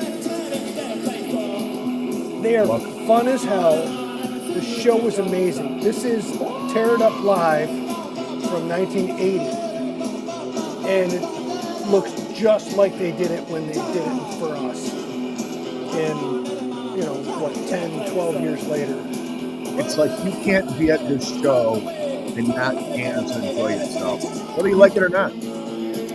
[2.41, 2.65] They are
[3.05, 3.75] fun as hell.
[3.75, 5.81] The show was amazing.
[5.81, 6.25] This is
[6.73, 9.37] Tear It Up Live from 1980.
[10.89, 11.21] And it
[11.89, 14.91] looks just like they did it when they did it for us.
[15.93, 16.47] And,
[16.97, 18.99] you know, what, 10, 12 years later.
[19.79, 24.69] It's like you can't be at this show and not dance and enjoy yourself, whether
[24.69, 25.50] you like it or not.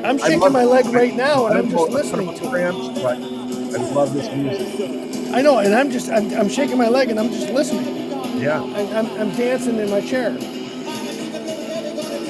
[0.07, 2.51] I'm shaking my leg right now and I'm just listening to it.
[2.51, 5.35] Cramps, but I love this music.
[5.35, 8.41] I know, and I'm just, I'm, I'm shaking my leg and I'm just listening.
[8.41, 8.63] Yeah.
[8.63, 10.31] I'm, I'm, I'm dancing in my chair.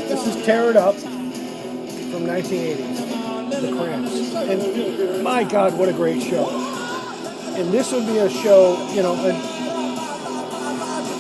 [0.09, 4.35] This is Tear It Up from 1980, The Cramps.
[4.35, 6.49] And my God, what a great show.
[7.57, 9.37] And this would be a show, you know, and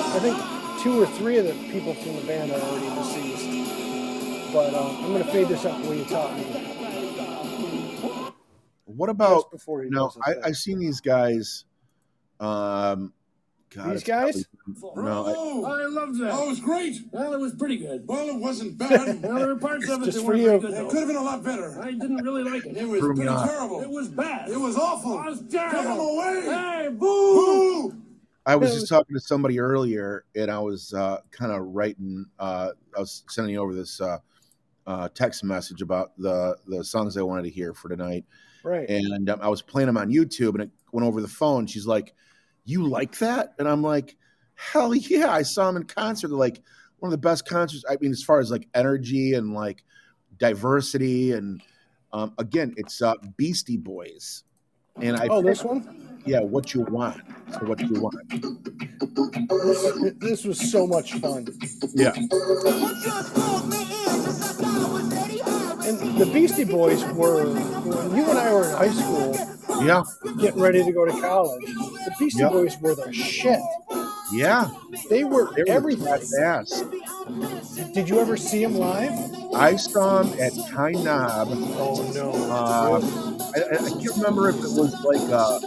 [0.01, 0.38] I think
[0.83, 3.65] two or three of the people from the band are already deceased.
[4.57, 6.45] But um, I'm going to fade this up the way you taught me.
[8.87, 10.11] What about Just before he you know?
[10.25, 11.66] I, I've seen these guys.
[12.40, 13.12] Um,
[13.75, 14.47] God, These guys?
[14.81, 16.31] probably- no, I, Oh, I loved that.
[16.33, 16.97] oh, it was great.
[17.11, 18.07] Well, it was pretty good.
[18.09, 19.23] Well, it wasn't bad.
[19.23, 20.59] Well, there were parts of it that weren't you.
[20.59, 20.73] good.
[20.73, 21.79] It could have been a lot better.
[21.83, 22.79] I didn't really like it.
[22.79, 23.83] It was pretty terrible.
[23.83, 24.49] It was bad.
[24.49, 25.19] It was awful.
[25.21, 25.92] It was Get terrible.
[25.92, 26.40] him away.
[26.45, 26.97] Hey, boo!
[27.90, 27.97] Boo!
[28.47, 32.25] I was just talking to somebody earlier, and I was uh, kind of writing.
[32.38, 34.19] Uh, I was sending you over this uh,
[34.87, 38.25] uh, text message about the the songs I wanted to hear for tonight,
[38.62, 38.88] Right.
[38.88, 41.66] and um, I was playing them on YouTube, and it went over the phone.
[41.66, 42.14] She's like,
[42.64, 44.16] "You like that?" And I'm like,
[44.55, 46.29] "Hell yeah!" I saw them in concert.
[46.29, 46.62] They're like
[46.99, 47.85] one of the best concerts.
[47.88, 49.83] I mean, as far as like energy and like
[50.38, 51.61] diversity, and
[52.12, 54.44] um, again, it's uh, Beastie Boys,
[55.01, 56.20] and I Oh, this one?
[56.25, 57.20] yeah, what you want.
[57.53, 58.16] So what you want?
[60.20, 61.46] This was so much fun.
[61.94, 62.12] Yeah.
[66.16, 69.35] The Beastie Boys were, when you and I were in high school
[69.85, 70.02] Yeah,
[70.40, 72.52] getting ready to go to college, the Beastie Yep.
[72.52, 73.61] Boys were the shit.
[74.33, 74.70] yeah.
[75.11, 76.07] They were They were everything.
[76.42, 76.83] Ass.
[77.92, 79.12] Did you ever see them live?
[79.55, 81.48] I saw them at Pine Knob.
[81.52, 82.33] Oh, no.
[82.50, 85.61] Uh, I, I can't remember if it was like a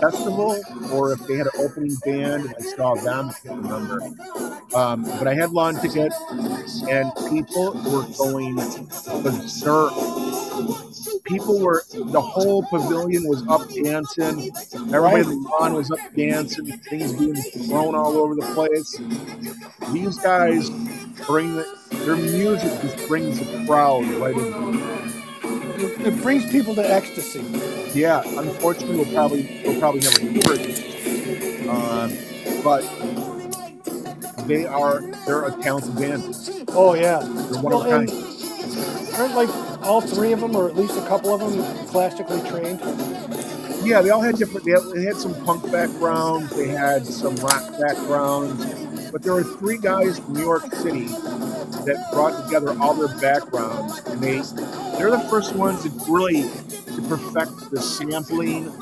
[0.00, 0.60] festival
[0.92, 3.30] or if they had an opening band and I saw them.
[3.30, 4.02] I can't remember.
[4.74, 6.12] Um, but I had lawn ticket,
[6.90, 8.56] and people were going
[9.22, 9.92] berserk.
[11.24, 14.52] People were the whole pavilion was up dancing.
[14.94, 16.66] Everybody in the lawn was up dancing.
[16.90, 17.36] Things being
[17.68, 19.00] thrown all over the place.
[19.92, 20.70] These guys
[21.26, 21.66] bring the,
[22.04, 24.68] their music just brings the crowd right in.
[25.76, 27.44] It, it brings people to ecstasy.
[27.98, 31.68] Yeah, unfortunately, we'll probably we'll probably never hear it.
[31.68, 32.12] Um,
[32.62, 32.82] but
[34.46, 36.22] they are they're a talented band.
[36.68, 37.18] Oh, yeah.
[37.20, 38.10] they're one well, of a kind.
[39.14, 39.48] Aren't like
[39.82, 42.80] all three of them, or at least a couple of them, classically trained?
[43.84, 44.64] Yeah, they all had different.
[44.64, 46.54] They had, they had some punk backgrounds.
[46.56, 48.83] They had some rock backgrounds.
[49.14, 54.00] But there were three guys from New York City that brought together all their backgrounds,
[54.06, 54.38] and they
[54.98, 58.72] they're the first ones to really to perfect the sampling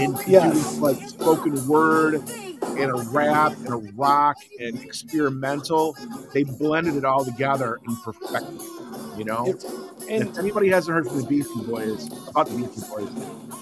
[0.00, 0.74] and Yes.
[0.74, 2.14] do like spoken word
[2.60, 5.96] and a rap and a rock and experimental.
[6.34, 9.16] They blended it all together and perfected it.
[9.16, 9.46] You know.
[9.46, 9.64] It-
[10.10, 13.08] And and if anybody hasn't heard from the Beastie Boys, about the Beastie Boys,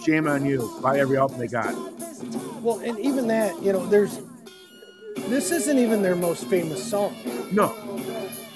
[0.03, 0.71] shame on you.
[0.81, 1.75] Buy every album they got.
[2.63, 4.21] well, and even that, you know, there's
[5.29, 7.15] this isn't even their most famous song.
[7.53, 7.69] No.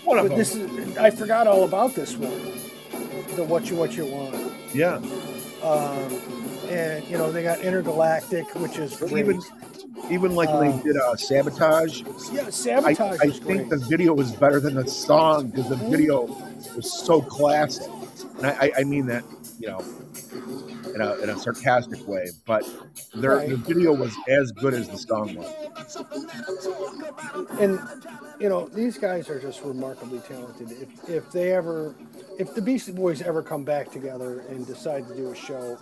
[0.04, 0.38] One of But them.
[0.38, 2.30] this is I forgot all about this one.
[3.36, 4.34] The What You What You Want.
[4.74, 4.96] yeah.
[5.62, 6.20] Um,
[6.68, 9.12] and you know they got Intergalactic, which is great.
[9.12, 9.40] even
[10.10, 13.70] even like when Uh, they did uh, Sabotage, yeah, I, Sabotage I was think great.
[13.70, 16.22] the video was better than the song because the video
[16.76, 17.88] was so classic.
[18.38, 19.22] And I, I, I mean that,
[19.60, 19.78] you know,
[20.94, 22.68] in a, in a sarcastic way, but
[23.14, 23.48] their, Right.
[23.48, 25.96] the video was as good as the song was.
[27.60, 27.78] and
[28.40, 30.70] you know these guys are just remarkably talented.
[30.72, 31.94] If if they ever,
[32.38, 35.78] if the Beastie Boys ever come back together and decide to do a show,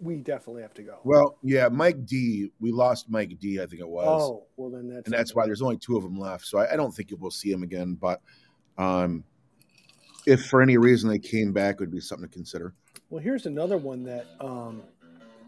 [0.00, 0.98] we definitely have to go.
[1.04, 4.06] Well, yeah, Mike D, we lost Mike D, I think it was.
[4.06, 6.46] Oh, well then that's and that's why there's only two of them left.
[6.46, 7.94] So I, I don't think we'll see him again.
[7.94, 8.20] But
[8.76, 9.24] um,
[10.26, 12.74] if for any reason they came back, it would be something to consider.
[13.14, 14.82] Well, here's another one that um,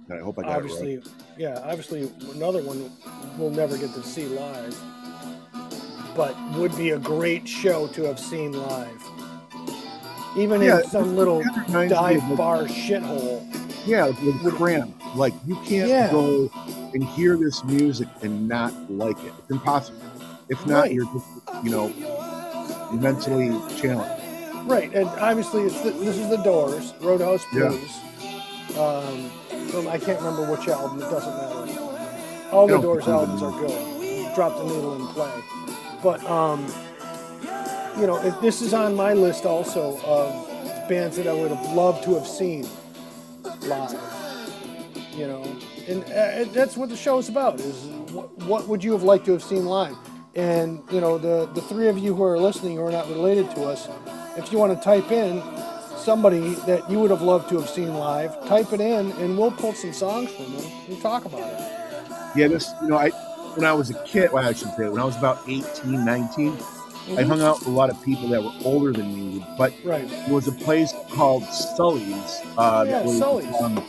[0.09, 0.57] I hope I got it right.
[0.57, 1.03] obviously,
[1.37, 2.93] yeah, obviously another one
[3.37, 4.81] we'll never get to see live,
[6.15, 9.03] but would be a great show to have seen live.
[10.37, 13.43] Even Yeah, in some little That reminds me dive bar shithole.
[13.85, 14.95] Yeah, with Cramp.
[15.17, 16.13] Like you can't Yeah.
[16.13, 16.49] go
[16.95, 19.33] and hear this music and not like it.
[19.41, 19.99] It's impossible.
[20.49, 20.93] If not, Right.
[20.93, 21.27] you're just,
[21.65, 21.93] you know,
[22.93, 24.23] mentally challenged.
[24.67, 27.69] Right, and obviously it's the, this is the Doors, Roadhouse Yeah.
[27.69, 27.99] Blues.
[28.77, 29.31] Um,
[29.71, 30.99] from I can't remember which album.
[30.99, 32.51] It doesn't matter.
[32.53, 34.35] All the Doors albums are good.
[34.35, 35.33] Drop the needle and play.
[36.03, 36.67] But um,
[37.99, 41.73] you know, it, this is on my list also of bands that I would have
[41.75, 42.67] loved to have seen
[43.63, 43.95] live.
[45.15, 45.57] You know,
[45.89, 49.25] and uh, that's what the show is about: is what, what would you have liked
[49.27, 49.97] to have seen live?
[50.35, 53.51] And you know, the the three of you who are listening who are not related
[53.53, 53.89] to us,
[54.37, 55.43] if you want to type in
[55.99, 59.51] somebody that you would have loved to have seen live, type it in, and we'll
[59.51, 61.61] pull some songs from them and talk about it.
[62.37, 63.11] Yeah, this, you know, I
[63.57, 66.59] when I was a kid, well, I should say, when I was about 18, 19,
[67.17, 70.09] I hung out with a lot of people that were older than me, but Right.
[70.09, 72.41] there was a place called Sully's.
[72.59, 73.55] Uh, Yeah, was, Sully's.
[73.61, 73.83] Um,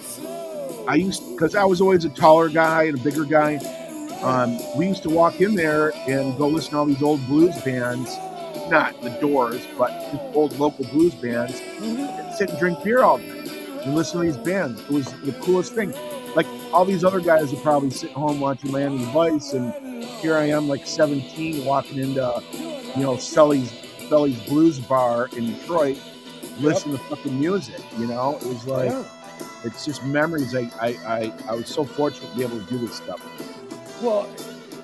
[0.88, 3.56] I used because I was always a taller guy and a bigger guy.
[4.22, 7.60] Um, we used to walk in there and go listen to all these old blues
[7.62, 8.16] bands,
[8.70, 9.92] not the Doors, but
[10.34, 13.30] old local blues bands, and sit and drink beer all day
[13.84, 14.82] and listen to these bands.
[14.82, 15.94] It was the coolest thing.
[16.36, 20.46] Like all these other guys are probably sitting home watching Miami Vice, and here I
[20.46, 22.44] am, like 17, walking into,
[22.96, 23.72] you know, Sully's
[24.10, 26.00] Sully's Blues Bar in Detroit,
[26.60, 27.82] listening to fucking music.
[27.98, 29.04] You know, it was like Yeah.
[29.64, 30.56] it's just memories.
[30.56, 33.22] I, I, I, I was so fortunate to be able to do this stuff.
[34.02, 34.30] Well,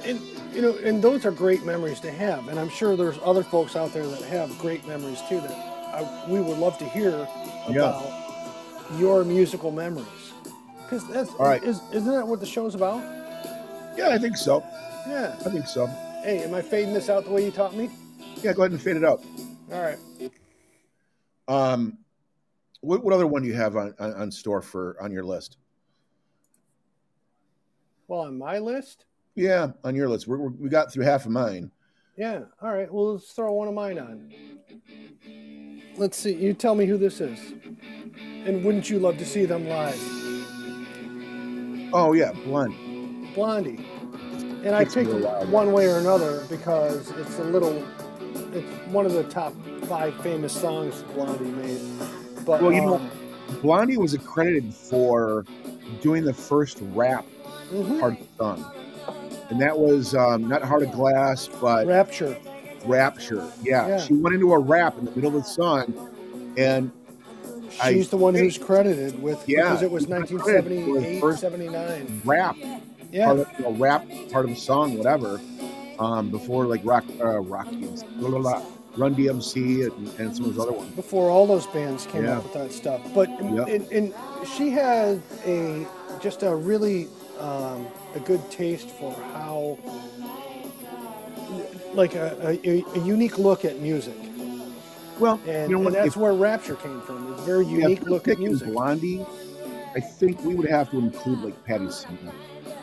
[0.05, 0.19] and
[0.53, 3.75] you know, and those are great memories to have, and I'm sure there's other folks
[3.75, 7.27] out there that have great memories too that I, we would love to hear
[7.69, 7.89] Yeah.
[7.89, 10.07] about your musical memories.
[10.83, 11.63] Because that's All right.
[11.63, 13.01] is, isn't that what the show's about?
[13.97, 14.63] Yeah, I think so.
[15.07, 15.35] Yeah.
[15.45, 15.87] I think so.
[16.23, 17.89] Hey, am I fading this out the way you taught me?
[18.41, 19.23] Yeah, go ahead and fade it out.
[19.71, 19.97] All right.
[21.47, 21.97] Um,
[22.81, 25.57] what, what other one do you have on, on, on store for on your list?
[28.07, 29.05] Well, on my list.
[29.35, 30.27] Yeah, on your list.
[30.27, 31.71] We're, we're, we got through half of mine.
[32.17, 32.41] Yeah.
[32.61, 32.91] All right.
[32.91, 34.31] Well, let's throw one of mine on.
[35.97, 36.33] Let's see.
[36.33, 37.39] You tell me who this is.
[38.45, 39.99] And wouldn't you love to see them live?
[41.93, 43.29] Oh yeah, Blondie.
[43.33, 43.85] Blondie.
[44.63, 47.83] And I Takes me picked one way or another because it's a little,
[48.53, 49.53] it's one of the top
[49.85, 51.81] five famous songs Blondie made.
[52.45, 53.11] But Well, you know, um,
[53.61, 55.45] Blondie was accredited for
[56.01, 57.25] doing the first rap
[57.71, 58.73] mhm, part of the song,
[59.53, 62.35] and that was um, not Heart of Glass, but Rapture.
[62.85, 63.47] Rapture.
[63.61, 63.97] Yeah, Yeah.
[63.99, 65.93] she went into a rap in the middle of the song,
[66.57, 66.91] and
[67.79, 70.39] I She's the one think- who's credited with Yeah, because it was she's credited for
[70.39, 72.21] the 1978, first- 79.
[72.25, 72.55] rap
[73.11, 73.25] Yeah.
[73.27, 75.39] part of you know, rap part of the song, whatever.
[75.99, 77.87] Um, before like rock, uh, Rocky,
[78.17, 78.61] blah, blah, blah,
[78.97, 80.91] Run DMC, and, and some of those other ones.
[80.95, 82.37] before all those bands came Yeah.
[82.37, 83.01] up with that stuff.
[83.13, 83.67] But Yep.
[83.69, 84.13] and, and
[84.57, 85.85] she had a
[86.19, 87.07] just a really
[87.43, 89.77] um, a good taste for how
[91.93, 94.15] like a, a, a unique look at music,
[95.19, 95.93] Well, and, you know what?
[95.93, 97.33] that's If, where Rapture came from.
[97.33, 98.69] It's a very unique we're look at music.
[98.69, 99.23] Blondie,
[99.95, 102.19] I think we would have to include like Patti Smith.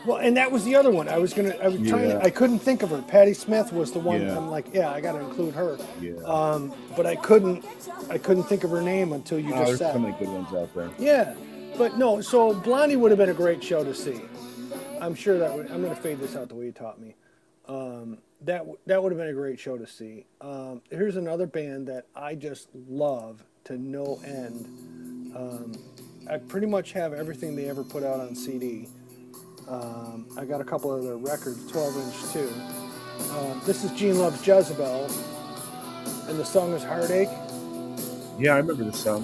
[0.05, 1.07] Well, and that was the other one.
[1.09, 1.55] I was gonna.
[1.61, 2.09] I was trying.
[2.09, 2.19] Yeah.
[2.19, 3.01] To, I couldn't think of her.
[3.03, 4.21] Patti Smith was the one.
[4.21, 4.35] Yeah.
[4.35, 5.77] I'm like, yeah, I got to include her.
[5.99, 6.13] Yeah.
[6.25, 7.63] Um, but I couldn't.
[8.09, 9.93] I couldn't think of her name until you Oh, just there's said.
[9.93, 10.89] so many good ones out there.
[10.97, 11.35] Yeah,
[11.77, 12.19] but no.
[12.21, 14.21] So Blondie would have been a great show to see.
[15.01, 15.69] I'm sure that would.
[15.71, 17.15] I'm going to fade this out the way you taught me.
[17.67, 20.25] Um, that that would have been a great show to see.
[20.39, 24.65] Um, here's another band that I just love to no end.
[25.35, 25.73] Um,
[26.29, 28.87] I pretty much have everything they ever put out on CD.
[29.67, 32.53] Um, I got a couple of their records, 12 inch too.
[33.33, 35.09] Um, this is Gene Loves Jezebel,
[36.27, 37.29] and the song is Heartache.
[38.39, 39.23] Yeah, I remember this song.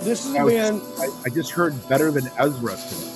[0.00, 0.82] This is I, a band.
[0.98, 3.11] I, I just heard better than Ezra today.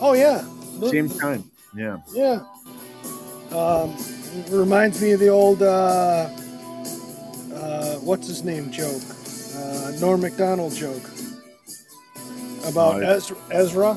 [0.00, 0.42] Oh yeah,
[0.88, 1.44] Same time.
[1.76, 1.98] Yeah.
[2.12, 2.42] Yeah.
[3.52, 3.96] Um,
[4.50, 6.28] reminds me of the old, uh,
[7.54, 9.02] uh, what's his name joke?
[9.56, 11.02] Uh, Norm Macdonald joke
[12.66, 13.10] about Oh.
[13.14, 13.36] Ezra.
[13.50, 13.90] Ezra.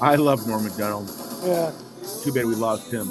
[0.00, 1.10] I love Norm Macdonald.
[1.44, 1.72] Yeah.
[2.22, 3.08] Too bad we lost him.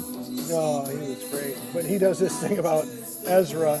[0.52, 1.56] Oh, he was great.
[1.72, 2.86] But he does this thing about
[3.26, 3.74] Ezra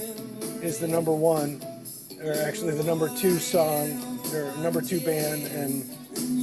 [0.62, 1.62] is the number one,
[2.22, 3.98] or actually the number two song,
[4.34, 5.84] or number two band, and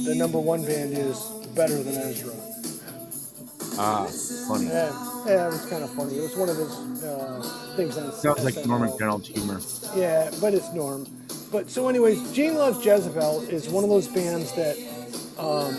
[0.06, 1.16] the number one band is
[1.54, 2.32] better than Ezra.
[3.80, 4.06] Ah,
[4.48, 4.66] funny.
[4.66, 4.92] Yeah,
[5.26, 6.16] yeah, it was kind of funny.
[6.16, 8.12] It was one of those uh, things on.
[8.12, 8.90] Sounds like Norm SNL.
[8.90, 9.60] Macdonald's humor.
[9.94, 11.06] Yeah, but it's Norm.
[11.52, 14.76] But so, anyways, Gene Loves Jezebel is one of those bands that,
[15.38, 15.74] um,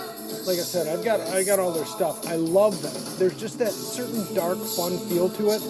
[0.45, 2.25] like I said, I've got I got all their stuff.
[2.27, 2.93] I love them.
[3.19, 5.61] There's just that certain dark, fun feel to it.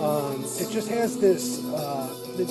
[0.00, 2.50] Um, it just has this, uh, this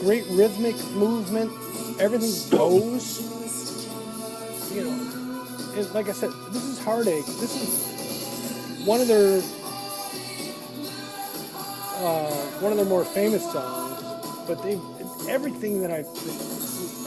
[0.00, 1.52] great rhythmic movement.
[2.00, 3.31] Everything goes.
[5.74, 7.26] And like I said, this is Heartache.
[7.26, 7.96] This is
[8.86, 9.42] one of their
[11.84, 14.02] uh, one of their more famous songs.
[14.46, 14.80] But they
[15.28, 16.04] everything that I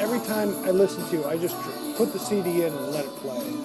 [0.02, 1.58] every time I listen to, I just
[1.96, 3.56] put the CD in and let it play.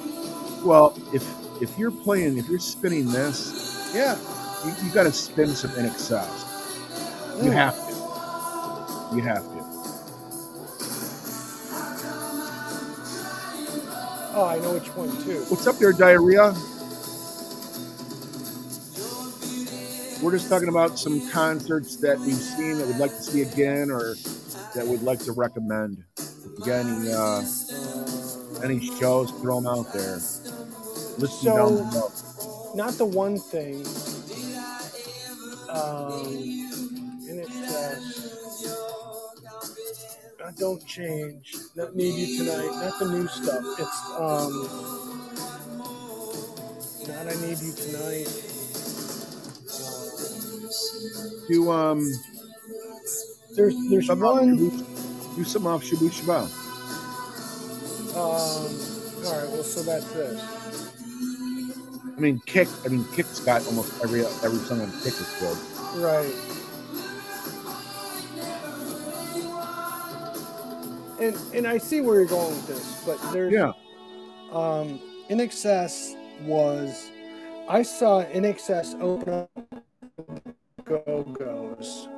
[0.63, 3.57] Well, if if you're playing, if you're spinning this,
[3.93, 4.19] Yeah,
[4.65, 6.47] you, you got to spin some INXS.
[7.41, 7.53] You Mm.
[7.53, 7.95] have to.
[9.11, 9.60] You have to.
[14.33, 15.41] Oh, I know which one too.
[15.49, 16.53] What's up there, diarrhea?
[20.23, 23.91] We're just talking about some concerts that we've seen that we'd like to see again,
[23.91, 24.15] or
[24.75, 26.05] that we'd like to recommend.
[26.19, 27.43] If you got any uh,
[28.63, 30.15] any shows, throw them out there.
[31.19, 32.13] Listen So- down below.
[32.77, 33.85] Not the one thing.
[35.69, 36.23] Um,
[37.29, 38.30] and it's uh,
[40.59, 41.55] don't change.
[41.77, 42.71] Not need you tonight.
[42.83, 43.65] Not the new stuff.
[43.79, 44.89] It's um,
[47.09, 48.29] not I need you tonight.
[51.49, 52.07] Do um,
[53.57, 54.59] There's there's one.
[54.59, 56.49] Shabu- do some off Shabooh Shoobah.
[58.15, 59.51] Um, all right.
[59.51, 60.59] Well, so that's this.
[62.17, 62.69] I mean, Kick.
[62.85, 65.59] I mean, Kick's got almost every every song on Kick is good.
[66.01, 66.35] Right.
[71.21, 73.73] And and I see where you're going with this, but there's Yeah.
[74.53, 75.01] um
[75.31, 77.11] INXS was
[77.69, 79.51] I saw INXS open up
[80.85, 82.09] Go Go's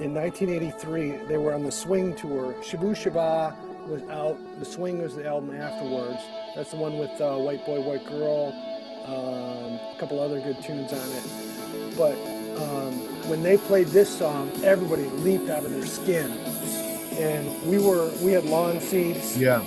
[0.00, 1.12] in 1983.
[1.28, 2.54] They were on the Swing tour.
[2.62, 4.38] Shabooh Shoobah was out.
[4.60, 6.20] The Swing was the album afterwards.
[6.56, 8.52] That's the one with uh, White Boy, White Girl,
[9.06, 11.96] um, a couple other good tunes on it.
[11.96, 12.14] But
[12.62, 12.94] um,
[13.30, 16.30] when they played this song, everybody leaped out of their skin.
[17.16, 19.36] And we were we had lawn seats.
[19.36, 19.64] Yeah.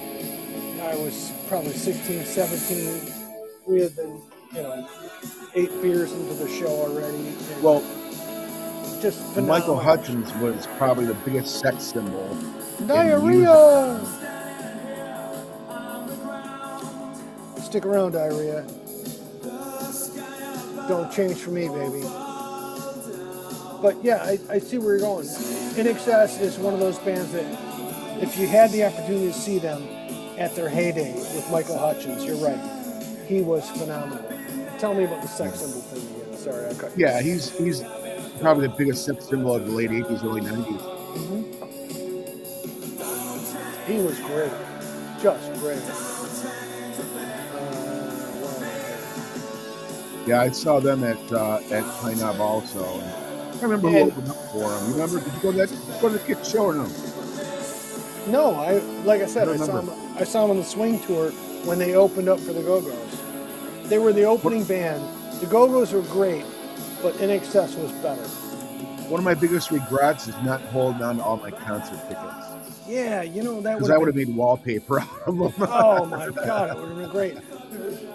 [0.81, 3.13] I was probably 16, 17.
[3.67, 4.21] We had been,
[4.53, 4.89] you know,
[5.55, 7.35] eight beers into the show already.
[7.61, 7.81] Well,
[9.01, 9.79] just Michael phenomenal.
[9.79, 12.35] Hutchence was probably the biggest sex symbol.
[12.87, 13.99] Diarrhea!
[17.61, 18.65] Stick around, diarrhea.
[20.87, 22.01] Don't change for me, baby.
[23.81, 25.27] But yeah, I, I see where you're going.
[25.79, 27.45] INXS is one of those bands that,
[28.21, 29.81] if you had the opportunity to see them
[30.37, 32.59] at their heyday with Michael Hutchence, you're right.
[33.27, 34.21] He was phenomenal.
[34.77, 36.37] Tell me about the sex symbol thing again.
[36.37, 37.05] Sorry, I cut you.
[37.05, 37.81] Yeah, he's he's
[38.41, 40.81] probably the biggest sex symbol of the late '80s, early '90s.
[43.87, 44.51] He was great.
[45.21, 45.81] Just great.
[47.55, 48.25] Uh.
[50.27, 53.01] Yeah, I saw them at uh, at Pine Knob also.
[53.61, 54.87] And I remember who opened up for them.
[54.87, 55.19] You remember?
[55.19, 55.69] Did you go to that?
[55.69, 56.87] You go to the Kick show or no?
[58.27, 60.99] No, I like I said, I I, saw them, I saw them on the swing
[61.01, 61.31] tour
[61.65, 63.89] when they opened up for the Go Go's.
[63.89, 65.03] They were the opening band.
[65.41, 66.45] The Go Go's were great,
[67.01, 68.21] but INXS was better.
[69.09, 73.23] One of my biggest regrets is not holding on to all my concert tickets Yeah,
[73.23, 75.53] you know that because would I would have made wallpaper out of them.
[75.59, 77.37] Oh my god, it would have been great.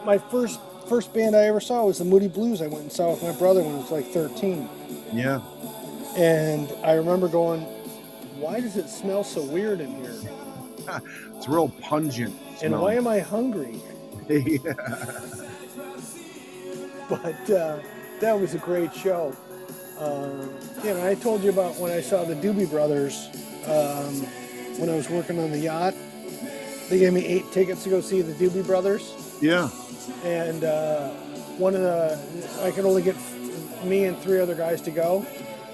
[0.07, 2.63] My first first band I ever saw was the Moody Blues.
[2.63, 4.69] I went and saw with my brother when I was like 13,
[5.13, 5.41] yeah,
[6.17, 7.63] and I remember going,
[8.39, 10.15] "Why does it smell so weird in here?
[11.37, 12.35] it's real pungent.
[12.63, 13.81] And why am I hungry?"
[14.29, 14.73] yeah.
[17.09, 17.79] but uh,
[18.21, 19.37] that was a great show.
[19.99, 23.29] Um, you know, I told you about when I saw the Doobie Brothers
[23.67, 24.15] um,
[24.79, 25.95] when I was working on the yacht.
[26.89, 29.15] They gave me eight tickets to go see the Doobie Brothers,
[29.45, 29.69] yeah.
[30.25, 31.11] and uh,
[31.59, 32.19] one of the
[32.63, 33.17] I could only get
[33.85, 35.27] me and three other guys to go.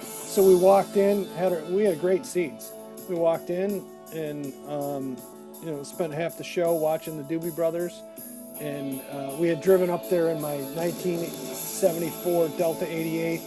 [0.02, 2.72] So we walked in, had a, we had great seats.
[3.08, 5.16] We walked in and um,
[5.62, 8.02] you know spent half the show watching the Doobie Brothers,
[8.60, 13.40] and uh, we had driven up there in my 1974 Delta 88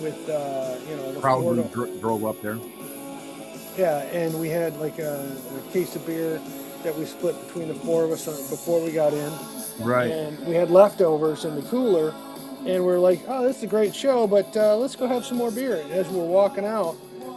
[0.00, 1.62] with uh, you know the Proudly
[2.00, 2.58] drove up there.
[3.78, 6.40] yeah, and we had like a, a case of beer
[6.84, 9.32] that we split between the four of us on- before we got in.
[9.80, 10.08] Right.
[10.10, 12.14] and we had leftovers in the cooler
[12.64, 15.24] and we are like oh this is a great show but uh, let's go have
[15.24, 15.76] some more beer.
[15.82, 16.94] And as we we're walking out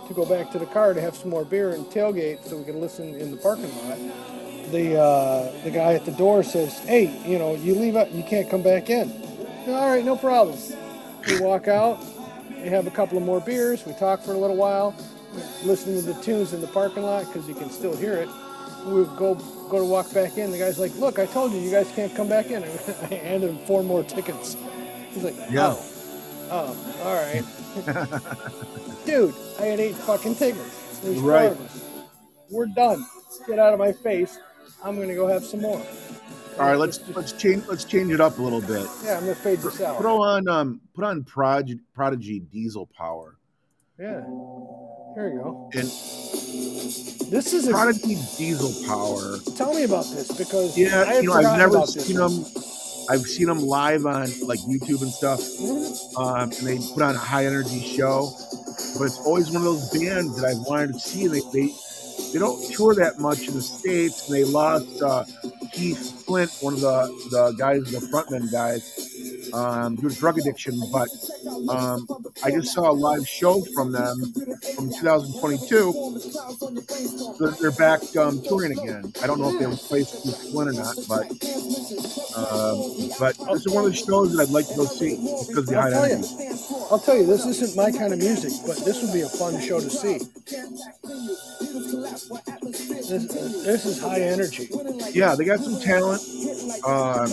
[0.07, 2.63] to go back to the car to have some more beer and tailgate so we
[2.63, 3.97] could listen in the parking lot
[4.71, 8.23] the uh, the guy at the door says hey you know you leave out you
[8.23, 9.09] can't come back in.
[9.67, 10.57] All right no problem.
[11.27, 11.99] We walk out
[12.61, 14.93] we have a couple of more beers we talk for a little while
[15.63, 18.29] listening to the tunes in the parking lot because you can still hear it
[18.87, 19.35] we would go
[19.69, 20.51] go to walk back in.
[20.51, 22.67] The guy's like, "Look, I told you, you guys can't come back in." I
[23.15, 24.55] handed him four more tickets.
[25.11, 25.75] He's like, Yeah.
[25.75, 25.85] "Oh,
[26.51, 27.43] oh, all right,
[29.05, 29.33] dude.
[29.59, 30.99] I had eight fucking tickets.
[30.99, 31.53] There's Right.
[31.53, 31.83] four of us.
[32.49, 33.05] We're done.
[33.47, 34.37] Get out of my face.
[34.83, 35.81] I'm gonna go have some more."
[36.59, 38.87] All right, let's let's change let's change it up a little bit.
[39.03, 39.99] Yeah, I'm gonna fade this out.
[39.99, 43.36] Throw on um put on Prod- Prodigy Diesel Power.
[43.99, 44.21] Yeah.
[45.15, 45.69] Here you go.
[45.73, 45.83] And
[47.31, 49.39] This is a, Prodigy Diesel Power.
[49.55, 52.45] tell me about this because Yeah, I you know, I've never seen them.
[53.09, 55.39] I've seen them live on like YouTube and stuff.
[55.39, 56.17] Mhm.
[56.19, 58.31] um, and they put on a high energy show.
[58.97, 61.27] But it's always one of those bands that I've wanted to see.
[61.27, 61.73] They they,
[62.33, 65.23] they don't tour that much in the states, and they lost uh,
[65.73, 70.77] Keith Flint, one of the the guys, the frontman guys, um, due to drug addiction.
[70.91, 71.09] But
[71.69, 72.07] um,
[72.43, 74.17] I just saw a live show from them
[74.75, 76.19] from 2022.
[77.39, 79.13] They're, they're back um, touring again.
[79.23, 81.25] I don't know if they replaced Keith Flint or not, but
[82.37, 85.57] um, but this is one of the shows that I'd like to go see because
[85.57, 86.27] of the I'll high tell energy.
[86.39, 86.87] you.
[86.91, 89.59] I'll tell you, this isn't my kind of music, but this would be a fun
[89.59, 90.19] show to see.
[92.61, 94.69] This, this is high energy.
[95.11, 96.21] Yeah, they got some talent.
[96.85, 97.29] Um,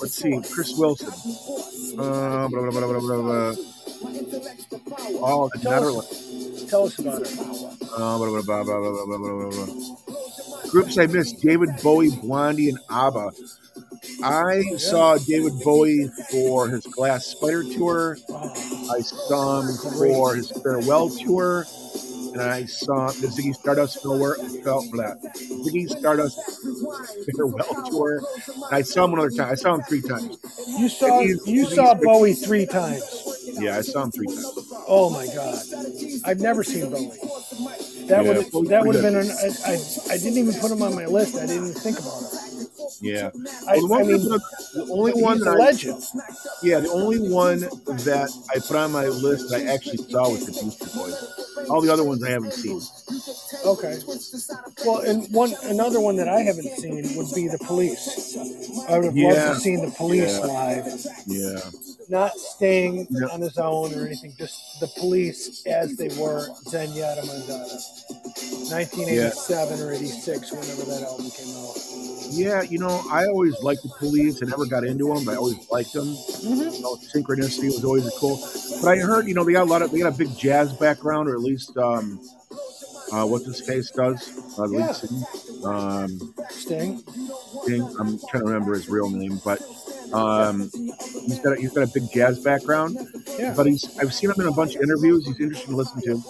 [0.00, 1.08] let's see, Chris Wilson.
[1.98, 3.54] Uh, blah, blah, blah,
[5.20, 6.10] Oh, the tell Netherlands.
[6.10, 7.32] Us, tell us about it.
[7.96, 8.18] Uh,
[10.70, 13.32] Groups I missed David Bowie, Blondie, and ABBA.
[14.22, 14.76] I yeah.
[14.76, 18.18] saw David Bowie for his Glass Spider tour.
[18.28, 21.64] Oh, I saw him for his farewell tour
[22.32, 26.38] and I saw the Ziggy Stardust farewell, Ziggy Stardust
[27.36, 28.22] farewell tour.
[28.46, 29.50] And I saw him one other time.
[29.50, 30.38] I saw him three times.
[30.78, 33.02] you saw He's- you he's saw Bowie three times.
[33.60, 34.52] Yeah, I saw him three times.
[34.86, 35.58] Oh my god,
[36.24, 37.10] I've never seen Bowie.
[38.08, 39.78] That Yeah, would that would have been an, I, I,
[40.14, 41.36] I didn't even put him on my list.
[41.36, 42.47] I didn't even think about it.
[43.00, 43.30] Yeah,
[43.68, 44.40] I, Well, the, one I mean, that-
[44.74, 46.02] the only one that a I, legend.
[46.62, 50.46] yeah, the only one that I put on my list that I actually saw was
[50.46, 51.68] the Beastie Boys.
[51.70, 52.80] All the other ones I haven't seen.
[53.64, 53.98] Okay.
[54.84, 58.36] Well, and one another one that I haven't seen would be the Police.
[58.88, 59.54] I would have loved to Yeah.
[59.58, 60.46] seen the Police Yeah.
[60.46, 61.60] live, Yeah,
[62.08, 63.26] not Sting Yeah.
[63.28, 64.34] on his own or anything.
[64.38, 66.48] Just the Police as they were.
[66.66, 71.76] Zenyatta Mondatta, 1987 or 86, whenever that album came out.
[72.30, 72.62] yeah.
[72.62, 74.42] You know, I always liked the Police.
[74.42, 76.06] I never got into them, but I always liked them.
[76.06, 76.74] Mm-hmm.
[76.74, 78.38] You know, synchronicity was always cool.
[78.82, 80.72] But I heard, you know, they got a lot of they got a big jazz
[80.72, 82.20] background, or at least um,
[83.12, 84.58] uh, what this case does.
[84.58, 84.92] Uh, Yeah.
[84.92, 85.24] singer.
[85.64, 86.98] Um, Sting.
[87.66, 87.82] thing.
[87.98, 89.60] I'm trying to remember his real name, but
[90.12, 90.70] um,
[91.26, 92.98] he's got a, he's got a big jazz background.
[93.38, 93.54] Yeah.
[93.56, 95.26] But he's I've seen him in a bunch of interviews.
[95.26, 96.22] He's interesting to listen to.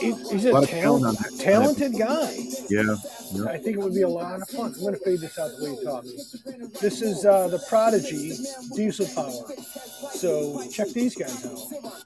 [0.00, 2.36] He's, he's A a, talent talented guy.
[2.68, 2.96] Yeah,
[3.32, 3.44] yeah.
[3.46, 4.74] I think it would be a lot of fun.
[4.74, 6.68] I'm going to fade this out the way you me.
[6.80, 8.32] This is uh, the Prodigy
[8.74, 9.32] Diesel Power.
[10.12, 12.04] So check these guys out.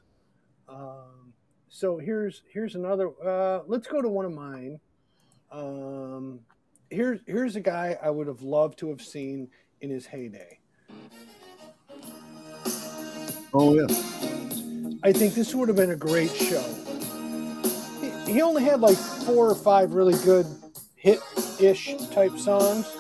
[1.78, 3.10] So here's here's another.
[3.24, 4.80] Uh, let's go to one of mine.
[5.52, 6.40] Um,
[6.90, 9.46] here's here's a guy I would have loved to have seen
[9.80, 10.58] in his heyday.
[13.54, 13.86] Oh yeah.
[15.04, 16.64] I think this would have been a great show.
[18.00, 20.46] He, he only had like four or five really good
[20.96, 22.92] hit-ish type songs.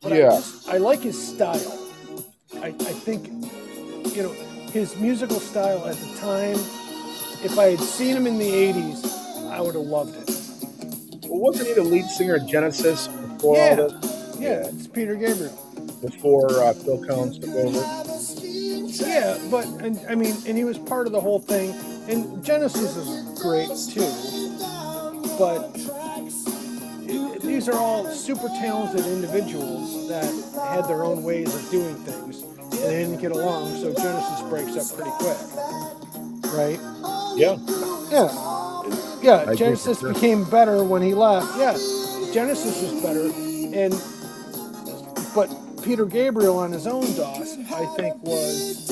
[0.00, 0.30] But I, Yeah.
[0.30, 1.78] just- I like his style.
[2.54, 3.26] I, I think,
[4.16, 4.32] you know,
[4.72, 6.56] his musical style at the time.
[7.44, 10.30] If I had seen him in the '80s, I would have loved it.
[11.28, 13.76] Well, wasn't he the lead singer of Genesis before Yeah.
[13.80, 14.36] all this?
[14.40, 15.52] Yeah, it's Peter Gabriel.
[16.02, 17.78] Before uh, Phil Collins took over.
[19.06, 21.74] Yeah, but and I mean, and he was part of the whole thing.
[22.08, 24.10] And Genesis is great too,
[25.38, 25.70] but
[27.08, 30.24] it- these are all super talented individuals that
[30.70, 33.70] had their own ways of doing things, and they didn't get along.
[33.80, 35.38] So Genesis breaks up pretty quick,
[36.52, 36.80] right?
[37.36, 37.56] Yeah.
[38.10, 38.30] Yeah,
[39.22, 39.42] yeah.
[39.42, 41.56] agree Genesis became better when he left.
[41.58, 41.72] Yeah,
[42.32, 43.30] Genesis was better,
[43.74, 43.94] and
[45.34, 45.48] but
[45.82, 48.86] Peter Gabriel on his own Doss, I think, was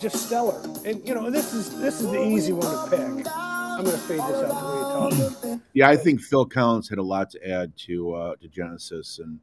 [0.00, 0.60] just stellar.
[0.84, 3.26] And you know, this is this is the easy one to pick.
[3.34, 5.60] I'm gonna fade this out the way you talk.
[5.74, 9.40] Yeah, I think Phil Collins had a lot to add to uh, to Genesis, and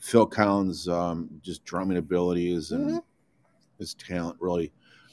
[0.00, 3.02] Phil Collins' um, just drumming abilities and Mhm.
[3.78, 4.70] his talent really,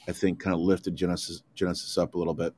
[0.10, 2.54] I think, kind of lifted Genesis Genesis up a little bit.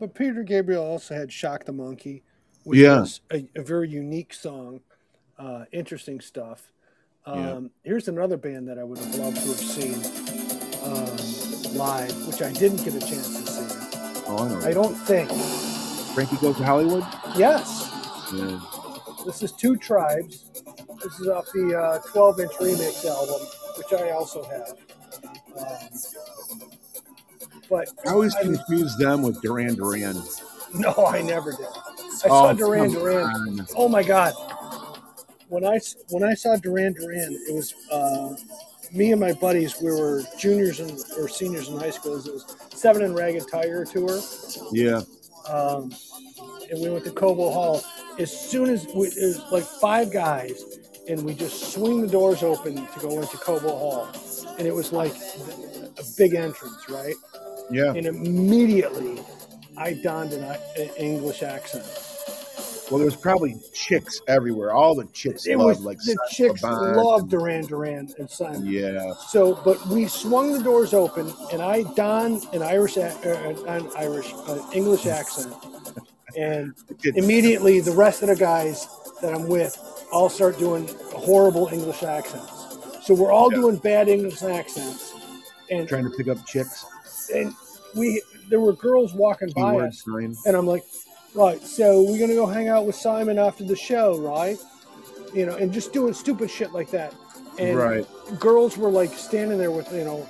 [0.00, 2.22] But Peter Gabriel also had "Shock the Monkey,"
[2.64, 3.00] which Yeah.
[3.00, 4.80] was a, a very unique song.
[5.38, 6.72] Uh, interesting stuff.
[7.26, 7.60] Um, Yeah.
[7.90, 9.94] Here's another band that I would have loved to have seen
[10.84, 14.22] um, live, which I didn't get a chance to see.
[14.26, 14.68] Oh, I.
[14.68, 15.30] I don't think.
[16.14, 17.04] Frankie goes to Hollywood.
[17.36, 17.90] Yes,
[18.32, 18.60] Yeah.
[19.26, 20.50] this is Two Tribes.
[21.02, 23.46] This is off the uh, 12 inch remix album,
[23.76, 24.70] which I also have.
[25.56, 25.88] Um,
[27.74, 30.16] but I always I confuse them with Duran Duran.
[30.74, 31.66] no, I never did.
[31.98, 33.24] I saw Duran Duran.
[33.24, 33.66] on.
[33.76, 34.32] Oh my God.
[35.48, 38.36] when I when I saw Duran Duran, it was uh,
[38.92, 39.74] me and my buddies.
[39.82, 42.16] We were juniors and or seniors in high school.
[42.16, 44.20] It was Seven and Ragged Tiger tour,
[44.72, 45.00] Yeah.
[45.50, 45.92] um,
[46.70, 47.82] and we went to Cobo Hall.
[48.20, 50.62] As soon as we, it was like five guys,
[51.08, 54.08] and we just swing the doors open to go into Cobo Hall,
[54.58, 55.14] and it was like
[55.98, 57.14] a big entrance, right?
[57.70, 57.92] Yeah.
[57.94, 59.20] And immediately,
[59.76, 61.84] I donned an, an English accent.
[62.90, 64.72] Well, there was probably chicks everywhere.
[64.72, 68.30] All the chicks It loved was like the Simon chicks Levant loved Duran Duran and
[68.30, 68.66] Simon.
[68.66, 69.12] Yeah.
[69.28, 73.10] So, but we swung the doors open, and I donned an Irish, uh,
[73.66, 75.54] an Irish, uh, English accent,
[76.36, 78.86] and immediately the rest of the guys
[79.22, 79.78] that I'm with
[80.12, 82.52] all start doing horrible English accents.
[83.06, 83.60] So we're all Yeah.
[83.60, 85.14] doing bad English accents,
[85.70, 86.84] and trying to pick up chicks.
[87.32, 87.54] And
[87.94, 90.36] we there were girls walking by Keyword us, sign.
[90.46, 90.84] and I'm like,
[91.34, 94.58] right, so we're gonna go hang out with Simon after the show, right?
[95.32, 97.14] You know, and just doing stupid shit like that.
[97.58, 98.06] And Right.
[98.40, 100.26] girls were like standing there with you know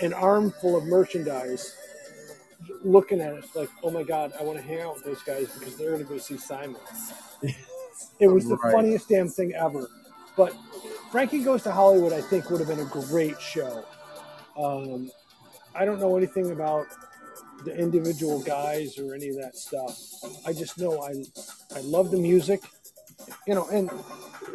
[0.00, 1.74] an armful of merchandise,
[2.84, 5.48] looking at us like, oh my god, I want to hang out with those guys
[5.58, 6.76] because they're gonna go see Simon.
[8.20, 8.72] it was the Right.
[8.72, 9.88] funniest damn thing ever.
[10.36, 10.54] But
[11.10, 13.84] Frankie Goes to Hollywood, I think, would have been a great show.
[14.56, 15.10] Um,
[15.74, 16.86] I don't know anything about
[17.64, 19.98] the individual guys or any of that stuff.
[20.46, 21.24] I just know I
[21.76, 22.62] I love the music,
[23.46, 23.90] you know, and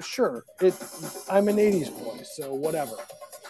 [0.01, 0.75] sure, it
[1.29, 2.95] I'm an '80s boy, so whatever.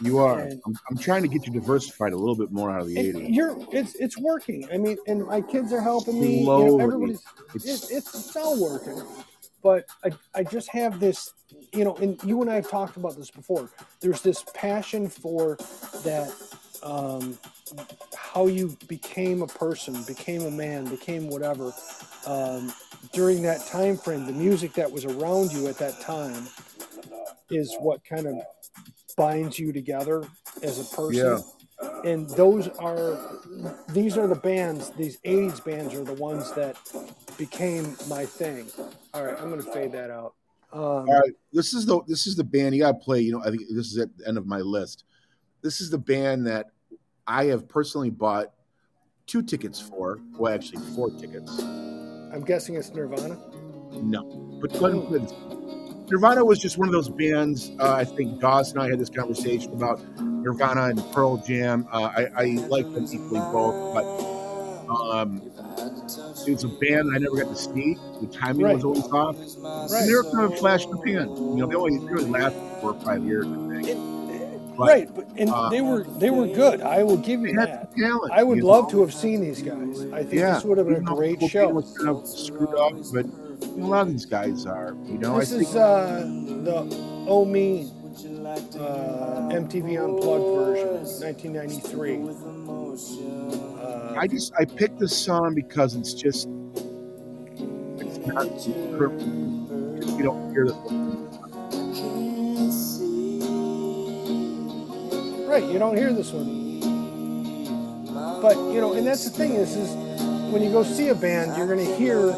[0.02, 0.40] You are.
[0.40, 2.96] And- I'm, I'm trying to get you diversified a little bit more out of the
[2.96, 3.34] 80s.
[3.34, 4.66] you're it's it's working.
[4.72, 6.40] I mean, and my kids are helping me.
[6.40, 7.22] You know, everybody's
[7.54, 9.02] It's, it's, it's it's all working,
[9.62, 11.34] but I I just have this,
[11.74, 13.70] you know, and you and I have talked about this before.
[14.00, 15.58] There's this passion for
[16.04, 16.34] that,
[16.82, 17.38] um,
[18.16, 21.74] how you became a person, became a man, became whatever.
[22.26, 22.72] Um,
[23.14, 26.48] during that time frame, the music that was around you at that time
[27.50, 28.36] is what kind of
[29.18, 30.24] binds you together
[30.62, 31.42] as a person
[31.82, 31.90] Yeah.
[32.04, 33.18] and those are
[33.90, 36.78] these are the bands these 80s bands are the ones that
[37.38, 38.68] became my thing
[39.14, 40.36] all right i'm gonna fade that out
[40.72, 41.34] um, all right.
[41.52, 43.22] This is the this is the band you got to play.
[43.22, 45.04] You know, I think this is at the end of my list.
[45.64, 46.68] This is the band that
[47.30, 48.52] I have personally bought
[49.28, 50.20] two tickets for.
[50.36, 51.60] Well, actually, four tickets.
[52.34, 53.38] i'm guessing it's nirvana
[54.02, 54.24] No,
[54.60, 55.34] but and.
[56.10, 57.72] Nirvana was just one of those bands.
[57.80, 61.88] Uh, I think Doss and I had this conversation about Nirvana and Pearl Jam.
[61.92, 64.06] Uh, I, I like them equally both, but
[64.90, 65.40] um,
[66.48, 67.96] it was a band I never got to see.
[68.22, 69.38] The timing was always off.
[69.38, 71.30] right And they were kind of a flash in the pan.
[71.30, 73.46] You know, they only really lasted four or five years.
[74.80, 77.94] But right but, and uh, they were they were good i will give you that
[77.98, 78.32] talent.
[78.32, 78.92] i would love know?
[78.92, 81.42] to have seen these guys i think Yeah, this would have been a even great
[81.50, 83.26] show kind of screwed up, but
[83.62, 84.96] a lot of these guys are.
[85.06, 86.24] You know, this I think is uh,
[86.64, 86.88] the
[87.28, 87.92] oh me
[88.46, 92.24] uh, mtv unplugged version 1993
[93.84, 96.48] uh, I just I picked this song because it's just
[98.00, 98.48] it's not
[98.98, 99.24] perfect.
[100.18, 101.09] You don't hear the
[105.50, 106.80] Right, you don't hear this one.
[108.40, 109.96] But you know, and that's the thing is, is
[110.54, 112.32] when you go see a band, you're going to hear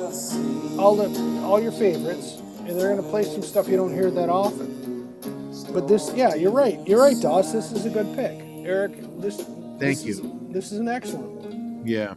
[0.79, 4.09] all the all your favorites, and they're going to play some stuff you don't hear
[4.11, 5.13] that often.
[5.73, 6.79] But this, yeah, you're right.
[6.87, 7.51] You're right, Doss.
[7.51, 8.93] This is a good pick, Eric.
[9.19, 9.37] This.
[9.37, 10.11] Thank this you.
[10.13, 10.21] Is,
[10.53, 11.81] this is an excellent one.
[11.85, 12.13] yeah.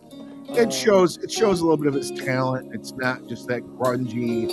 [0.51, 2.73] It shows it shows a little bit of his talent.
[2.73, 4.47] It's not just that grungy.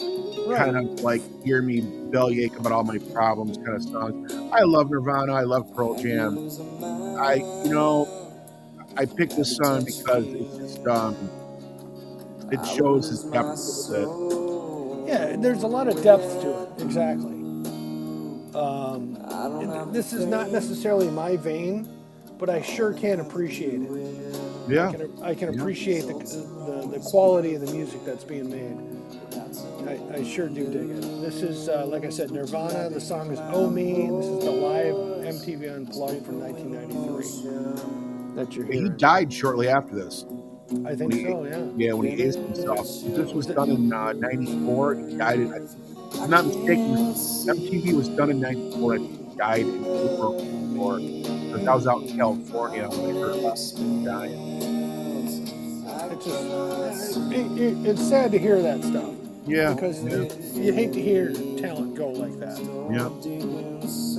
[0.51, 4.15] Kind of like hear me bellyache about all my problems kind of song.
[4.53, 5.33] I love Nirvana.
[5.33, 6.41] I love Pearl Jam.
[7.17, 8.09] I you know
[8.97, 11.31] I picked this song because it's just um
[12.51, 14.15] it shows his depth a little
[15.07, 16.69] Yeah, there's a lot of depth to it.
[16.79, 17.35] Exactly.
[18.55, 19.17] Um,
[19.91, 21.89] this is not necessarily my vein,
[22.39, 23.93] but I sure can appreciate it.
[24.67, 24.89] Yeah.
[24.89, 25.61] I can, I can Yeah.
[25.61, 29.00] appreciate the, the, the quality of the music that's being made.
[29.87, 31.01] I, I sure do dig it.
[31.21, 32.89] This is, uh, like I said, Nirvana.
[32.89, 33.93] The song is Oh Me.
[34.09, 40.25] This is the live MTV Unplugged from 1993 that you're He died shortly after this.
[40.85, 41.65] I think he- so, yeah.
[41.75, 42.87] Yeah, when he aced himself.
[43.15, 44.95] This was done in uh, 94.
[44.95, 45.69] He died in,
[46.21, 50.99] I'm not mistaken, MTV was done in 94 and he died in April 94.
[50.99, 54.61] Because I was out in California when I heard about him dying.
[55.23, 59.11] It's just, it, it, it's sad to hear that stuff
[59.45, 59.73] Yeah.
[59.73, 60.15] because yeah.
[60.53, 62.57] you, you hate to hear talent go like that.
[62.91, 63.07] yeah.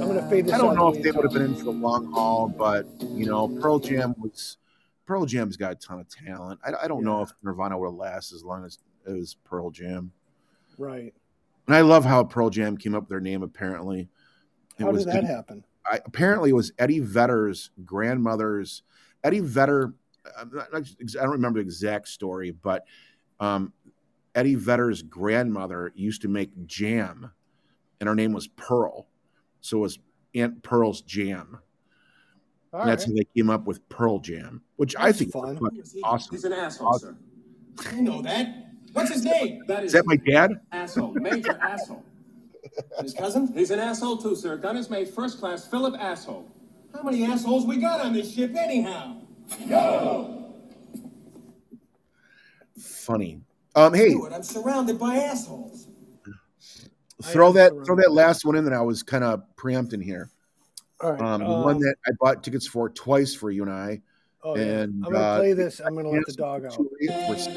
[0.02, 1.64] I'm going to fade this I don't know if they would have been in for
[1.64, 4.58] the long haul, but, you know, Pearl Jam was.
[5.04, 6.60] Pearl Jam's got a ton of talent.
[6.64, 10.12] I, I don't know if Nirvana would last as long as it was Pearl Jam.
[10.78, 11.12] Right.
[11.66, 13.42] And I love how Pearl Jam came up with their name.
[13.42, 14.08] Apparently,
[14.78, 15.64] it How was did that happen?
[15.84, 18.82] I, apparently it was Eddie Vedder's grandmother's.
[19.24, 19.92] Eddie Vedder,
[20.52, 22.84] not- I don't remember the exact story, but
[23.40, 23.72] um,
[24.34, 27.30] Eddie Vedder's grandmother used to make jam,
[28.00, 29.06] and her name was Pearl,
[29.60, 29.98] so it was
[30.34, 31.58] Aunt Pearl's Jam.
[32.72, 33.12] All And that's right.
[33.12, 35.58] how they came up with Pearl Jam, which I That's think is fun.
[35.58, 36.34] fucking awesome.
[36.34, 37.18] He's an asshole, Awesome.
[37.78, 37.90] sir.
[37.96, 38.68] You know that.
[38.94, 39.64] What's his name?
[39.66, 40.60] That Is that my dad?
[40.72, 42.02] asshole, major asshole.
[43.00, 43.52] His cousin?
[43.54, 44.56] He's an asshole too, sir.
[44.56, 46.46] Gun is made first class, Philip asshole.
[46.94, 49.16] How many assholes we got on this ship anyhow?
[52.78, 53.40] Funny.
[53.74, 55.88] Um, hey, I'm surrounded by assholes.
[57.22, 60.30] throw that throw that last one in that I was kind of preempting here.
[61.00, 61.20] All right.
[61.20, 64.00] Um, the um, one that I bought tickets for twice for you and I.
[64.44, 64.62] oh, yeah.
[64.62, 65.80] and, I'm gonna uh, play this.
[65.80, 66.74] I'm gonna let the dog out.
[66.74, 67.14] two weeks.
[67.28, 67.56] We're sick.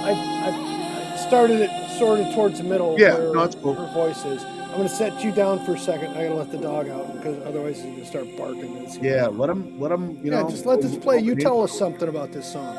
[0.00, 3.74] I, I, I started it sort of towards the middle Yeah, where no, cool.
[3.74, 4.44] her voice is.
[4.44, 6.12] I'm gonna set you down for a second.
[6.12, 8.86] I gotta let the dog out because otherwise he's gonna start barking.
[9.02, 10.18] Yeah, let him let him.
[10.24, 10.42] You yeah.
[10.42, 11.18] know, just let this play.
[11.18, 12.76] You tell us something about this song.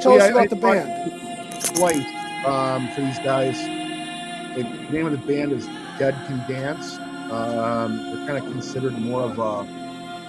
[0.00, 1.62] Tell yeah, us about the band.
[1.76, 3.56] Twice um, for these guys.
[4.56, 5.66] The name of the band is
[5.98, 6.98] Dead Can Dance.
[7.30, 9.80] Um, they're kind of considered more of a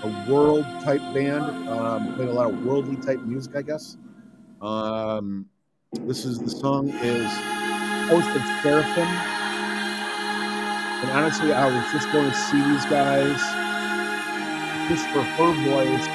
[0.04, 1.70] a world type band.
[1.70, 3.98] Um, playing a lot of worldly type music, I guess.
[4.62, 5.46] Um,
[6.02, 7.32] this is the song is
[8.10, 9.08] Host of Seraphim.
[11.02, 13.40] And honestly, I was just going to see these guys
[14.90, 16.08] just for her voice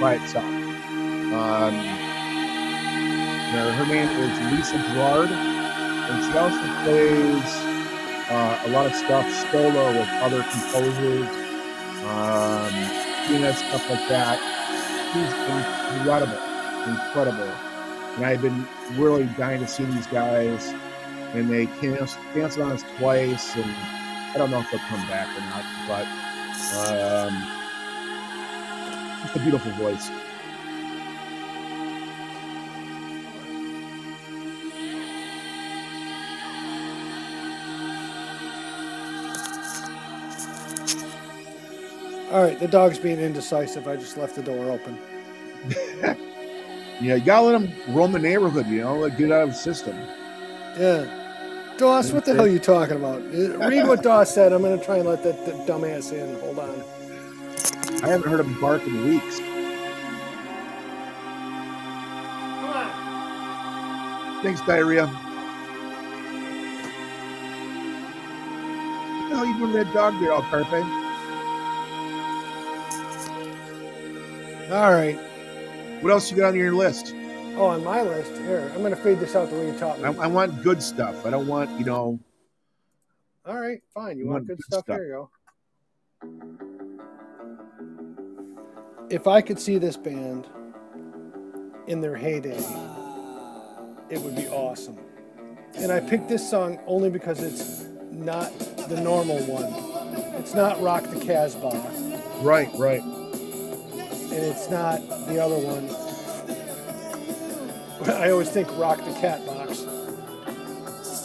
[0.00, 0.53] by itself.
[1.34, 7.50] Um, you know, her name is Lisa Gerrard, and she also plays
[8.30, 11.26] uh, a lot of stuff solo with other composers,
[12.06, 12.70] um,
[13.26, 14.38] pianists, stuff like that.
[15.10, 15.32] She's
[15.98, 16.38] incredible,
[16.88, 17.52] incredible.
[18.14, 18.66] And I've been
[18.96, 20.72] really dying to see these guys,
[21.34, 25.40] and they canceled, on us twice, and I don't know if they'll come back or
[25.50, 26.06] not, but
[26.78, 27.34] um,
[29.34, 30.10] a beautiful voice.
[42.34, 43.86] All right, the dog's being indecisive.
[43.86, 44.98] I just left the door open.
[47.00, 49.54] Yeah, you gotta let them roam the neighborhood, you know, like get out of the
[49.54, 49.96] system.
[50.78, 51.74] Yeah.
[51.76, 53.20] Doss, what the hell are you talking about?
[53.20, 54.52] Uh, Read what Doss said.
[54.52, 56.38] I'm going to try and let that, that dumbass in.
[56.38, 56.84] Hold on.
[58.04, 59.40] I haven't heard him bark in weeks.
[59.40, 59.48] Come
[62.70, 64.42] on.
[64.44, 65.06] Thanks, diarrhea.
[65.06, 65.20] What
[69.30, 71.03] the hell you doing to that dog there, Al Carpe?
[74.74, 75.16] All right.
[76.00, 77.14] What else you got on your list?
[77.56, 80.00] Oh, on my list here, I'm going to fade this out the way you taught
[80.00, 80.04] me.
[80.04, 81.24] I, I want good stuff.
[81.24, 82.18] I don't want, you know,
[83.46, 84.18] All right, fine.
[84.18, 84.84] You want want good good stuff?
[84.84, 84.96] stuff.
[84.96, 85.30] Here you go.
[89.10, 90.48] If I could see this band
[91.86, 92.58] in their heyday,
[94.10, 94.98] it would be awesome.
[95.76, 98.50] And I picked this song only because it's not
[98.88, 99.72] the normal one.
[100.40, 101.70] It's not Rock the Casbah,
[102.42, 103.02] right, right.
[104.34, 105.88] And it's not the other one.
[108.16, 109.84] I always think Rock the Cat Box.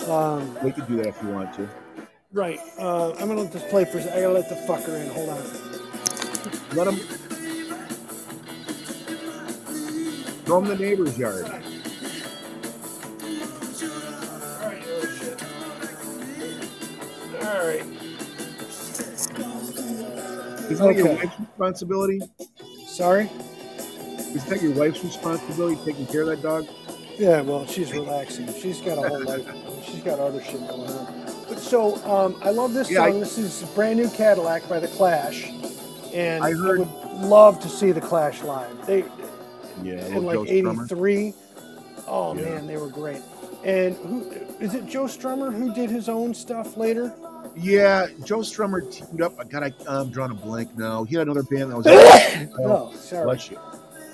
[0.08, 1.68] Um, We could do that if you want to.
[2.32, 2.60] right.
[2.78, 4.00] Uh, I'm gonna let this play for.
[4.00, 5.10] I gotta let the fucker in.
[5.10, 5.44] Hold on.
[6.76, 7.00] Let him.
[10.58, 11.46] in the neighbor's yard.
[14.66, 15.44] Oh shit.
[17.44, 17.86] Alright.
[20.72, 22.20] Isn't that your wife's responsibility?
[23.00, 23.30] Sorry?
[23.78, 26.68] Isn't that your wife's responsibility taking care of that dog?
[27.18, 28.54] Yeah, well, she's relaxing.
[28.54, 29.48] She's got a whole life.
[29.86, 31.24] She's got other shit going on.
[31.48, 33.22] But so, um, I love this Yeah, I- song.
[33.22, 35.50] this is Brand New Cadillac by The Clash.
[36.14, 36.90] And I I, heard- would
[37.22, 38.86] love to see The Clash live.
[38.86, 39.06] They
[39.82, 41.34] Yeah, in like '83.
[42.06, 42.42] Oh Yeah.
[42.42, 43.22] man, they were great.
[43.64, 44.30] And who
[44.60, 44.86] is it?
[44.88, 47.14] Joe Strummer who did his own stuff later.
[47.60, 49.40] Yeah, Joe Strummer teamed up.
[49.40, 49.64] I got.
[49.64, 51.04] I, I'm drawing a blank now.
[51.04, 51.86] He had another band that was.
[52.60, 53.26] Oh, sorry.
[53.26, 53.60] bless you.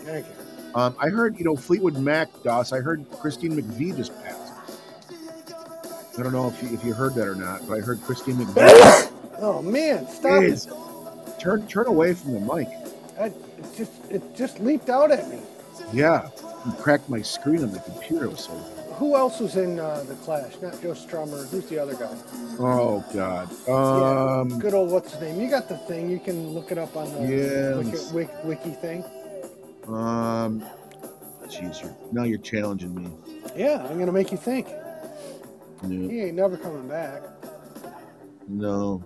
[0.03, 0.33] Thank you.
[0.73, 2.73] Um, I heard, you know, Fleetwood Mac, Doss.
[2.73, 4.53] I heard Christine McVie just passed.
[6.17, 8.35] I don't know if you, if you heard that or not, but I heard Christine
[8.45, 9.11] McVie.
[9.37, 10.49] Oh man, stop it!
[10.49, 10.67] is
[11.39, 12.67] turn turn away from the mic.
[13.19, 15.39] I, it just it just leaped out at me.
[15.93, 16.29] Yeah,
[16.65, 18.25] you cracked my screen on the computer.
[18.25, 18.53] It was so.
[18.97, 20.53] Who else was in uh, the Clash?
[20.61, 21.49] Not Joe Strummer.
[21.49, 22.15] Who's the other guy?
[22.59, 23.49] Oh God.
[23.67, 24.59] Yeah, Um.
[24.59, 25.39] good old what's his name?
[25.41, 26.09] You got the thing.
[26.09, 29.03] You can look it up on the Yeah, wiki, wiki, wiki thing.
[29.87, 30.65] Um.
[31.47, 33.11] Jeez, you're, now you're challenging me.
[33.55, 34.67] Yeah, I'm gonna make you think.
[35.87, 36.09] Yeah.
[36.09, 37.21] He ain't never coming back.
[38.47, 39.03] No.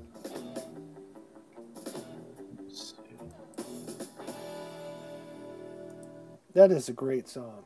[6.53, 7.63] That is a great song.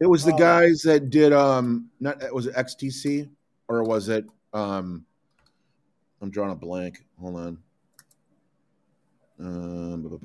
[0.00, 0.38] It was the Oh.
[0.38, 3.28] guys that did um not was it XTC
[3.68, 5.04] or was it um
[6.20, 7.04] I'm drawing a blank.
[7.20, 7.58] Hold on.
[9.38, 10.20] Um,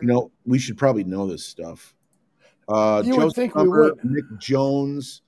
[0.00, 1.94] you know, we should probably know this stuff.
[2.68, 4.04] Uh, You would think we Humber, would.
[4.04, 5.22] Nick Jones,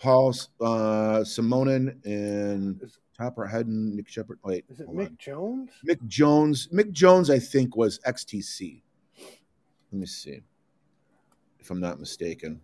[0.00, 0.30] Paul
[0.60, 2.80] uh, Simonon, and
[3.16, 4.40] Topper Headon, Nick Sheppard.
[4.44, 5.16] Wait, Is it Mick on.
[5.18, 5.70] Jones?
[5.88, 6.68] Mick Jones.
[6.72, 8.82] Mick Jones, I think, was XTC.
[9.92, 10.42] Let me see,
[11.64, 12.60] if I'm not mistaken.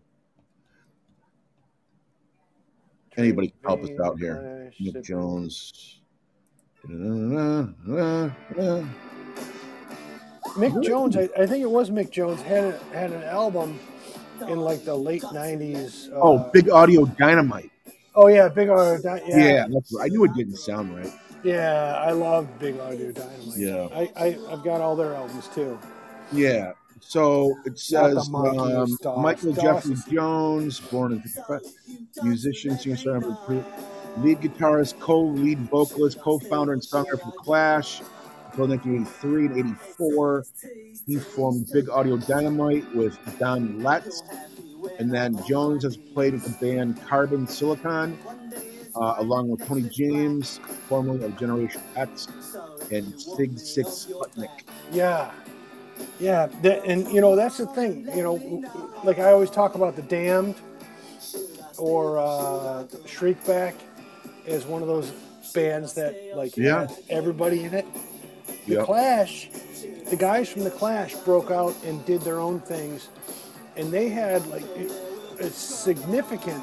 [3.17, 4.71] Anybody can help us out here.
[4.81, 6.01] Mick Jones.
[10.55, 13.81] Mick Jones, I, I think it was Mick Jones had a, had an album
[14.43, 16.13] in like the late '90s.
[16.13, 17.71] Uh, Oh, Big Audio Dynamite.
[18.15, 19.29] Oh yeah, Big Audio Dynamite.
[19.29, 19.97] Yeah, Yeah, that's.
[19.99, 21.13] I knew it didn't sound right.
[21.43, 23.57] yeah, I love Big Audio Dynamite.
[23.57, 23.89] Yeah.
[23.93, 25.79] I, I I've got all their albums too.
[26.33, 26.73] Yeah.
[27.01, 31.61] So it says um, Michael Jeffrey Jones, born in 55,
[32.23, 33.65] musician, singer, songwriter,
[34.19, 38.01] lead guitarist, co-lead vocalist, co-founder and songwriter for Clash.
[38.53, 40.45] Until 1983 and 84,
[41.07, 44.23] he formed Big Audio Dynamite with Don Letts,
[44.99, 48.19] and then Jones has played with the band Carbon Silicon,
[48.97, 52.27] uh, along with Tony James, formerly of Generation X,
[52.91, 54.65] and Sigue Sigue Sputnik.
[54.91, 55.31] Yeah,
[56.19, 58.07] yeah, that, and you know that's the thing.
[58.15, 60.55] You know, like I always talk about the Damned
[61.79, 63.75] or uh, Shriekback
[64.47, 65.11] as one of those
[65.55, 66.89] bands that like Yeah.
[67.09, 67.87] everybody in it.
[68.67, 68.87] The Yep.
[68.87, 69.49] Clash,
[70.11, 73.09] the guys from the Clash broke out and did their own things,
[73.77, 74.65] and they had like
[75.41, 76.63] a significant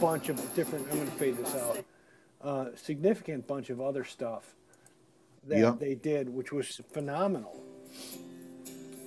[0.00, 0.86] bunch of different.
[0.90, 1.78] I'm going to fade this out.
[2.42, 4.54] Uh, significant bunch of other stuff
[5.48, 5.78] that Yep.
[5.78, 7.62] they did, which was phenomenal.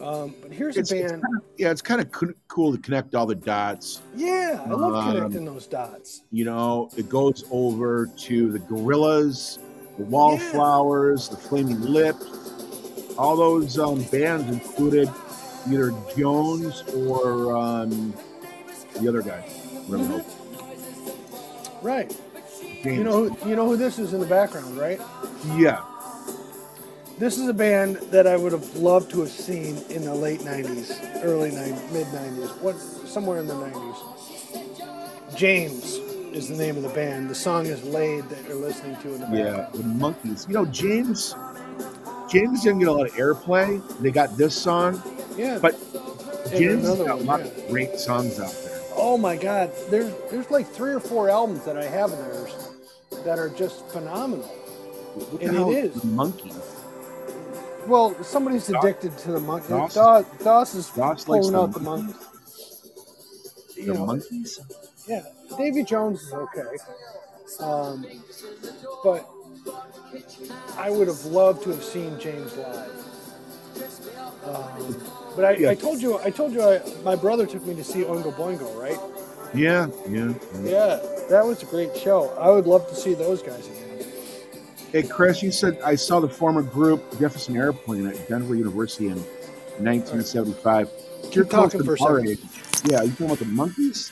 [0.01, 1.21] Um, but here's It's, a it's band.
[1.23, 4.01] kind of, yeah, it's kind of co- cool to connect all the dots.
[4.15, 6.23] yeah, I love um, connecting those dots.
[6.31, 9.59] You know, it goes over to the Gorillaz,
[9.97, 12.25] the Wallflowers, the Flaming Lips.
[13.17, 15.09] All those um, bands included
[15.69, 18.13] either Jones or um,
[18.99, 19.41] the other guy.
[19.87, 20.25] Hell-
[21.81, 22.09] Right.
[22.83, 22.97] James.
[22.97, 24.99] You know, who, you know who this is in the background, right?
[25.57, 25.83] yeah,
[27.19, 30.41] This is a band that I would have loved to have seen in the late
[30.41, 32.75] '90s, early '90s, mid '90s, what
[33.07, 35.37] somewhere in the '90s.
[35.37, 35.93] James
[36.33, 37.29] is the name of the band.
[37.29, 40.47] The song is "Laid" that you're listening to in the yeah, the Monkees.
[40.47, 41.35] You know, James.
[42.29, 43.79] James didn't get a lot of airplay.
[43.99, 45.01] They got this song,
[45.37, 45.59] Yeah.
[45.61, 45.75] but
[46.49, 47.45] James got a lot yeah.
[47.45, 48.81] of great songs out there.
[48.95, 52.69] Oh my God, there's there's like three or four albums that I have of theirs
[53.23, 54.47] that are just phenomenal.
[54.47, 56.01] What And it is.
[56.01, 56.79] The Monkees.
[57.87, 59.69] Well, somebody's addicted to the monkey.
[59.69, 62.13] Doss- Doss, Doss is Doss pulling the out the monkey.
[63.75, 64.59] You The know, Monkees.
[65.07, 65.23] Yeah,
[65.57, 66.77] Davy Jones is okay,
[67.59, 68.05] um,
[69.03, 69.27] but
[70.77, 72.91] I would have loved to have seen James live.
[74.45, 75.03] Um,
[75.35, 75.69] but I, Yeah.
[75.71, 78.79] I told you, I told you, I, my brother took me to see Oingo Boingo,
[78.79, 78.99] right?
[79.53, 80.33] Yeah, yeah.
[80.63, 80.69] yeah.
[80.71, 82.29] Yeah, that was a great show.
[82.39, 83.82] I would love to see those guys again.
[84.93, 89.15] Hey, Chris, you said I saw the former group Jefferson Airplane at Denver University in
[89.81, 90.87] 1975.
[91.31, 92.39] You're talking for our age.
[92.85, 94.11] Yeah, you talking about the Monkees?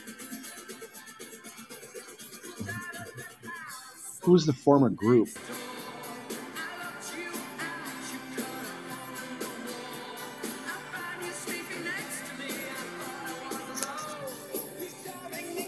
[4.24, 5.30] Who's the former group?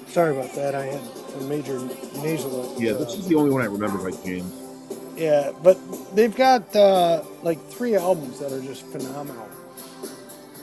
[0.08, 0.74] Sorry about that.
[0.74, 1.02] I had
[1.36, 1.78] a major
[2.24, 2.76] nasal.
[2.80, 4.63] Yeah, this is the only one I remember by James.
[5.16, 5.78] Yeah, but
[6.16, 9.48] they've got uh, like three albums that are just phenomenal.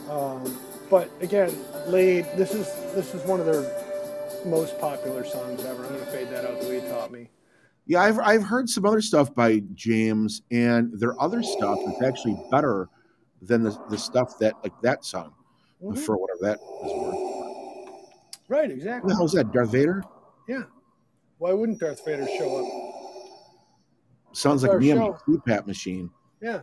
[0.09, 0.57] Um,
[0.89, 1.55] but again,
[1.87, 2.25] Laid.
[2.35, 3.63] This is this is one of their
[4.45, 5.85] most popular songs ever.
[5.85, 7.29] I'm gonna fade that out the way you taught me.
[7.85, 12.37] Yeah, I've I've heard some other stuff by James, and their other stuff is actually
[12.51, 12.89] better
[13.41, 15.33] than the, the stuff that like that song
[15.81, 15.97] Mhm.
[15.97, 18.01] for whatever that is worth.
[18.49, 19.09] Right, exactly.
[19.09, 19.51] the hell is that?
[19.53, 20.03] Darth Vader?
[20.47, 20.63] Yeah.
[21.37, 22.80] Why wouldn't Darth Vader show up?
[24.33, 25.17] Sounds like me on my show.
[25.27, 26.09] CPAP machine.
[26.41, 26.61] Yeah,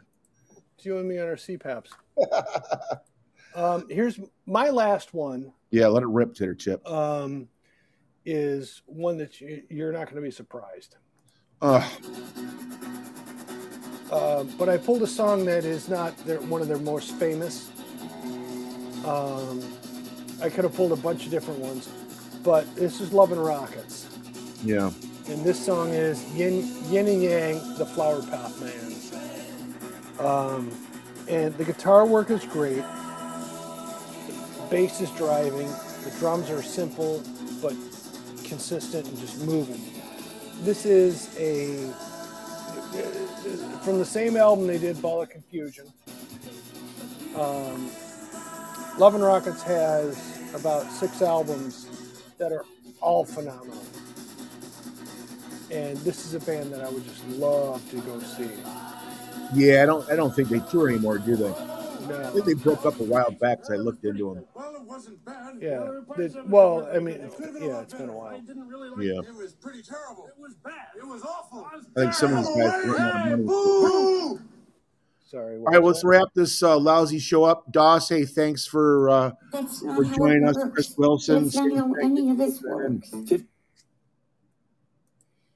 [0.76, 1.88] it's you and me on our CPAPs.
[3.54, 5.52] um, here's my last one.
[5.70, 6.88] Yeah, let it rip, Titter Chip.
[6.88, 7.48] Um,
[8.24, 10.96] is one that you, you're not going to be surprised.
[11.62, 11.84] Ugh.
[14.10, 17.70] Uh, but I pulled a song that is not their, one of their most famous.
[19.04, 19.62] Um,
[20.42, 21.88] I could have pulled a bunch of different ones,
[22.42, 24.08] but this is Love and Rockets.
[24.64, 24.90] Yeah.
[25.28, 30.26] And this song is Yin, Yin and Yang, the Flowerpot Man.
[30.26, 30.70] Um,
[31.28, 32.82] and the guitar work is great.
[34.56, 35.68] The bass is driving.
[36.04, 37.22] The drums are simple
[37.60, 37.74] but
[38.42, 39.80] consistent and just moving.
[40.62, 41.92] This is a
[43.82, 45.92] from the same album they did Ball of Confusion.
[47.36, 47.90] Um,
[48.96, 51.86] Love and Rockets has about six albums
[52.38, 52.64] that are
[53.02, 53.84] all phenomenal.
[55.70, 58.48] And this is a band that I would just love to go see.
[59.54, 61.48] Yeah, I don't I don't think they tour anymore, do they?
[62.08, 62.22] No.
[62.26, 64.44] I think they broke up a while back because I looked into them.
[64.54, 65.56] Well, it wasn't bad.
[65.60, 65.68] Yeah.
[65.80, 68.34] There were parts This- of it well, I mean, it yeah, it's been a while.
[68.34, 69.20] I didn't really like Yeah.
[69.20, 69.28] it.
[69.28, 70.26] It was pretty terrible.
[70.28, 70.72] It was bad.
[70.96, 71.66] It was awful.
[71.96, 73.44] I think some of these guys earn more money.
[73.44, 74.40] Boo!
[75.26, 75.56] Sorry.
[75.58, 77.70] All right, let's wrap this uh, lousy show up.
[77.70, 80.56] Doss, hey, thanks for uh, for joining us.
[80.72, 81.44] Chris Wilson.
[81.44, 83.10] That's not how any of this works.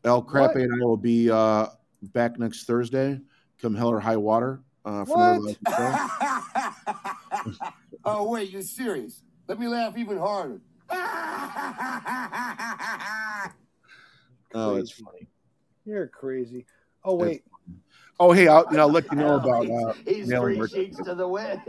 [0.04, 1.66] El Crappe and I will be uh,
[2.02, 3.20] back next Thursday,
[3.60, 4.62] come hell or high water.
[4.84, 5.40] Uh, for What?
[5.40, 5.56] lousy
[8.04, 9.22] oh, wait, you're serious?
[9.46, 10.60] Let me laugh even harder.
[14.54, 15.26] Oh, it's funny.
[15.86, 16.66] You're crazy.
[17.04, 17.42] Oh wait,
[18.20, 20.72] Oh, hey, I'll, you I'll let you know about uh, He's mailing three merch.
[20.72, 21.62] sheets to the wind.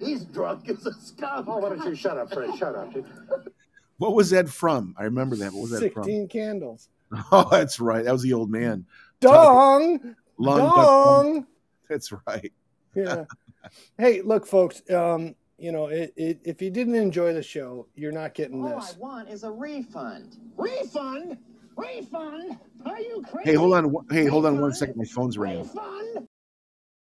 [0.00, 1.46] He's drunk as a skunk.
[1.48, 2.56] Oh, why don't you shut up, Fred?
[2.58, 2.92] Shut up.
[3.98, 4.94] What was that from?
[4.98, 5.52] I remember that.
[5.52, 6.04] What was that from?
[6.04, 6.88] sixteen candles.
[7.10, 7.24] From?
[7.32, 8.04] Oh, that's right.
[8.04, 8.86] That was the old man.
[9.20, 11.46] Dong, Lung, dong.
[11.88, 12.52] That's right.
[12.92, 13.26] Yeah.
[13.98, 14.82] hey, look, folks.
[14.90, 18.72] Um, you know, it, it, if you didn't enjoy the show, you're not getting this.
[18.72, 20.38] All I want is a refund.
[20.56, 21.38] Refund?
[21.76, 22.58] Refund?
[22.84, 23.50] Are you crazy?
[23.50, 23.94] Hey, hold on.
[24.10, 24.96] Hey, hold on one second.
[24.96, 25.60] My phone's ringing.
[25.60, 26.26] Refund?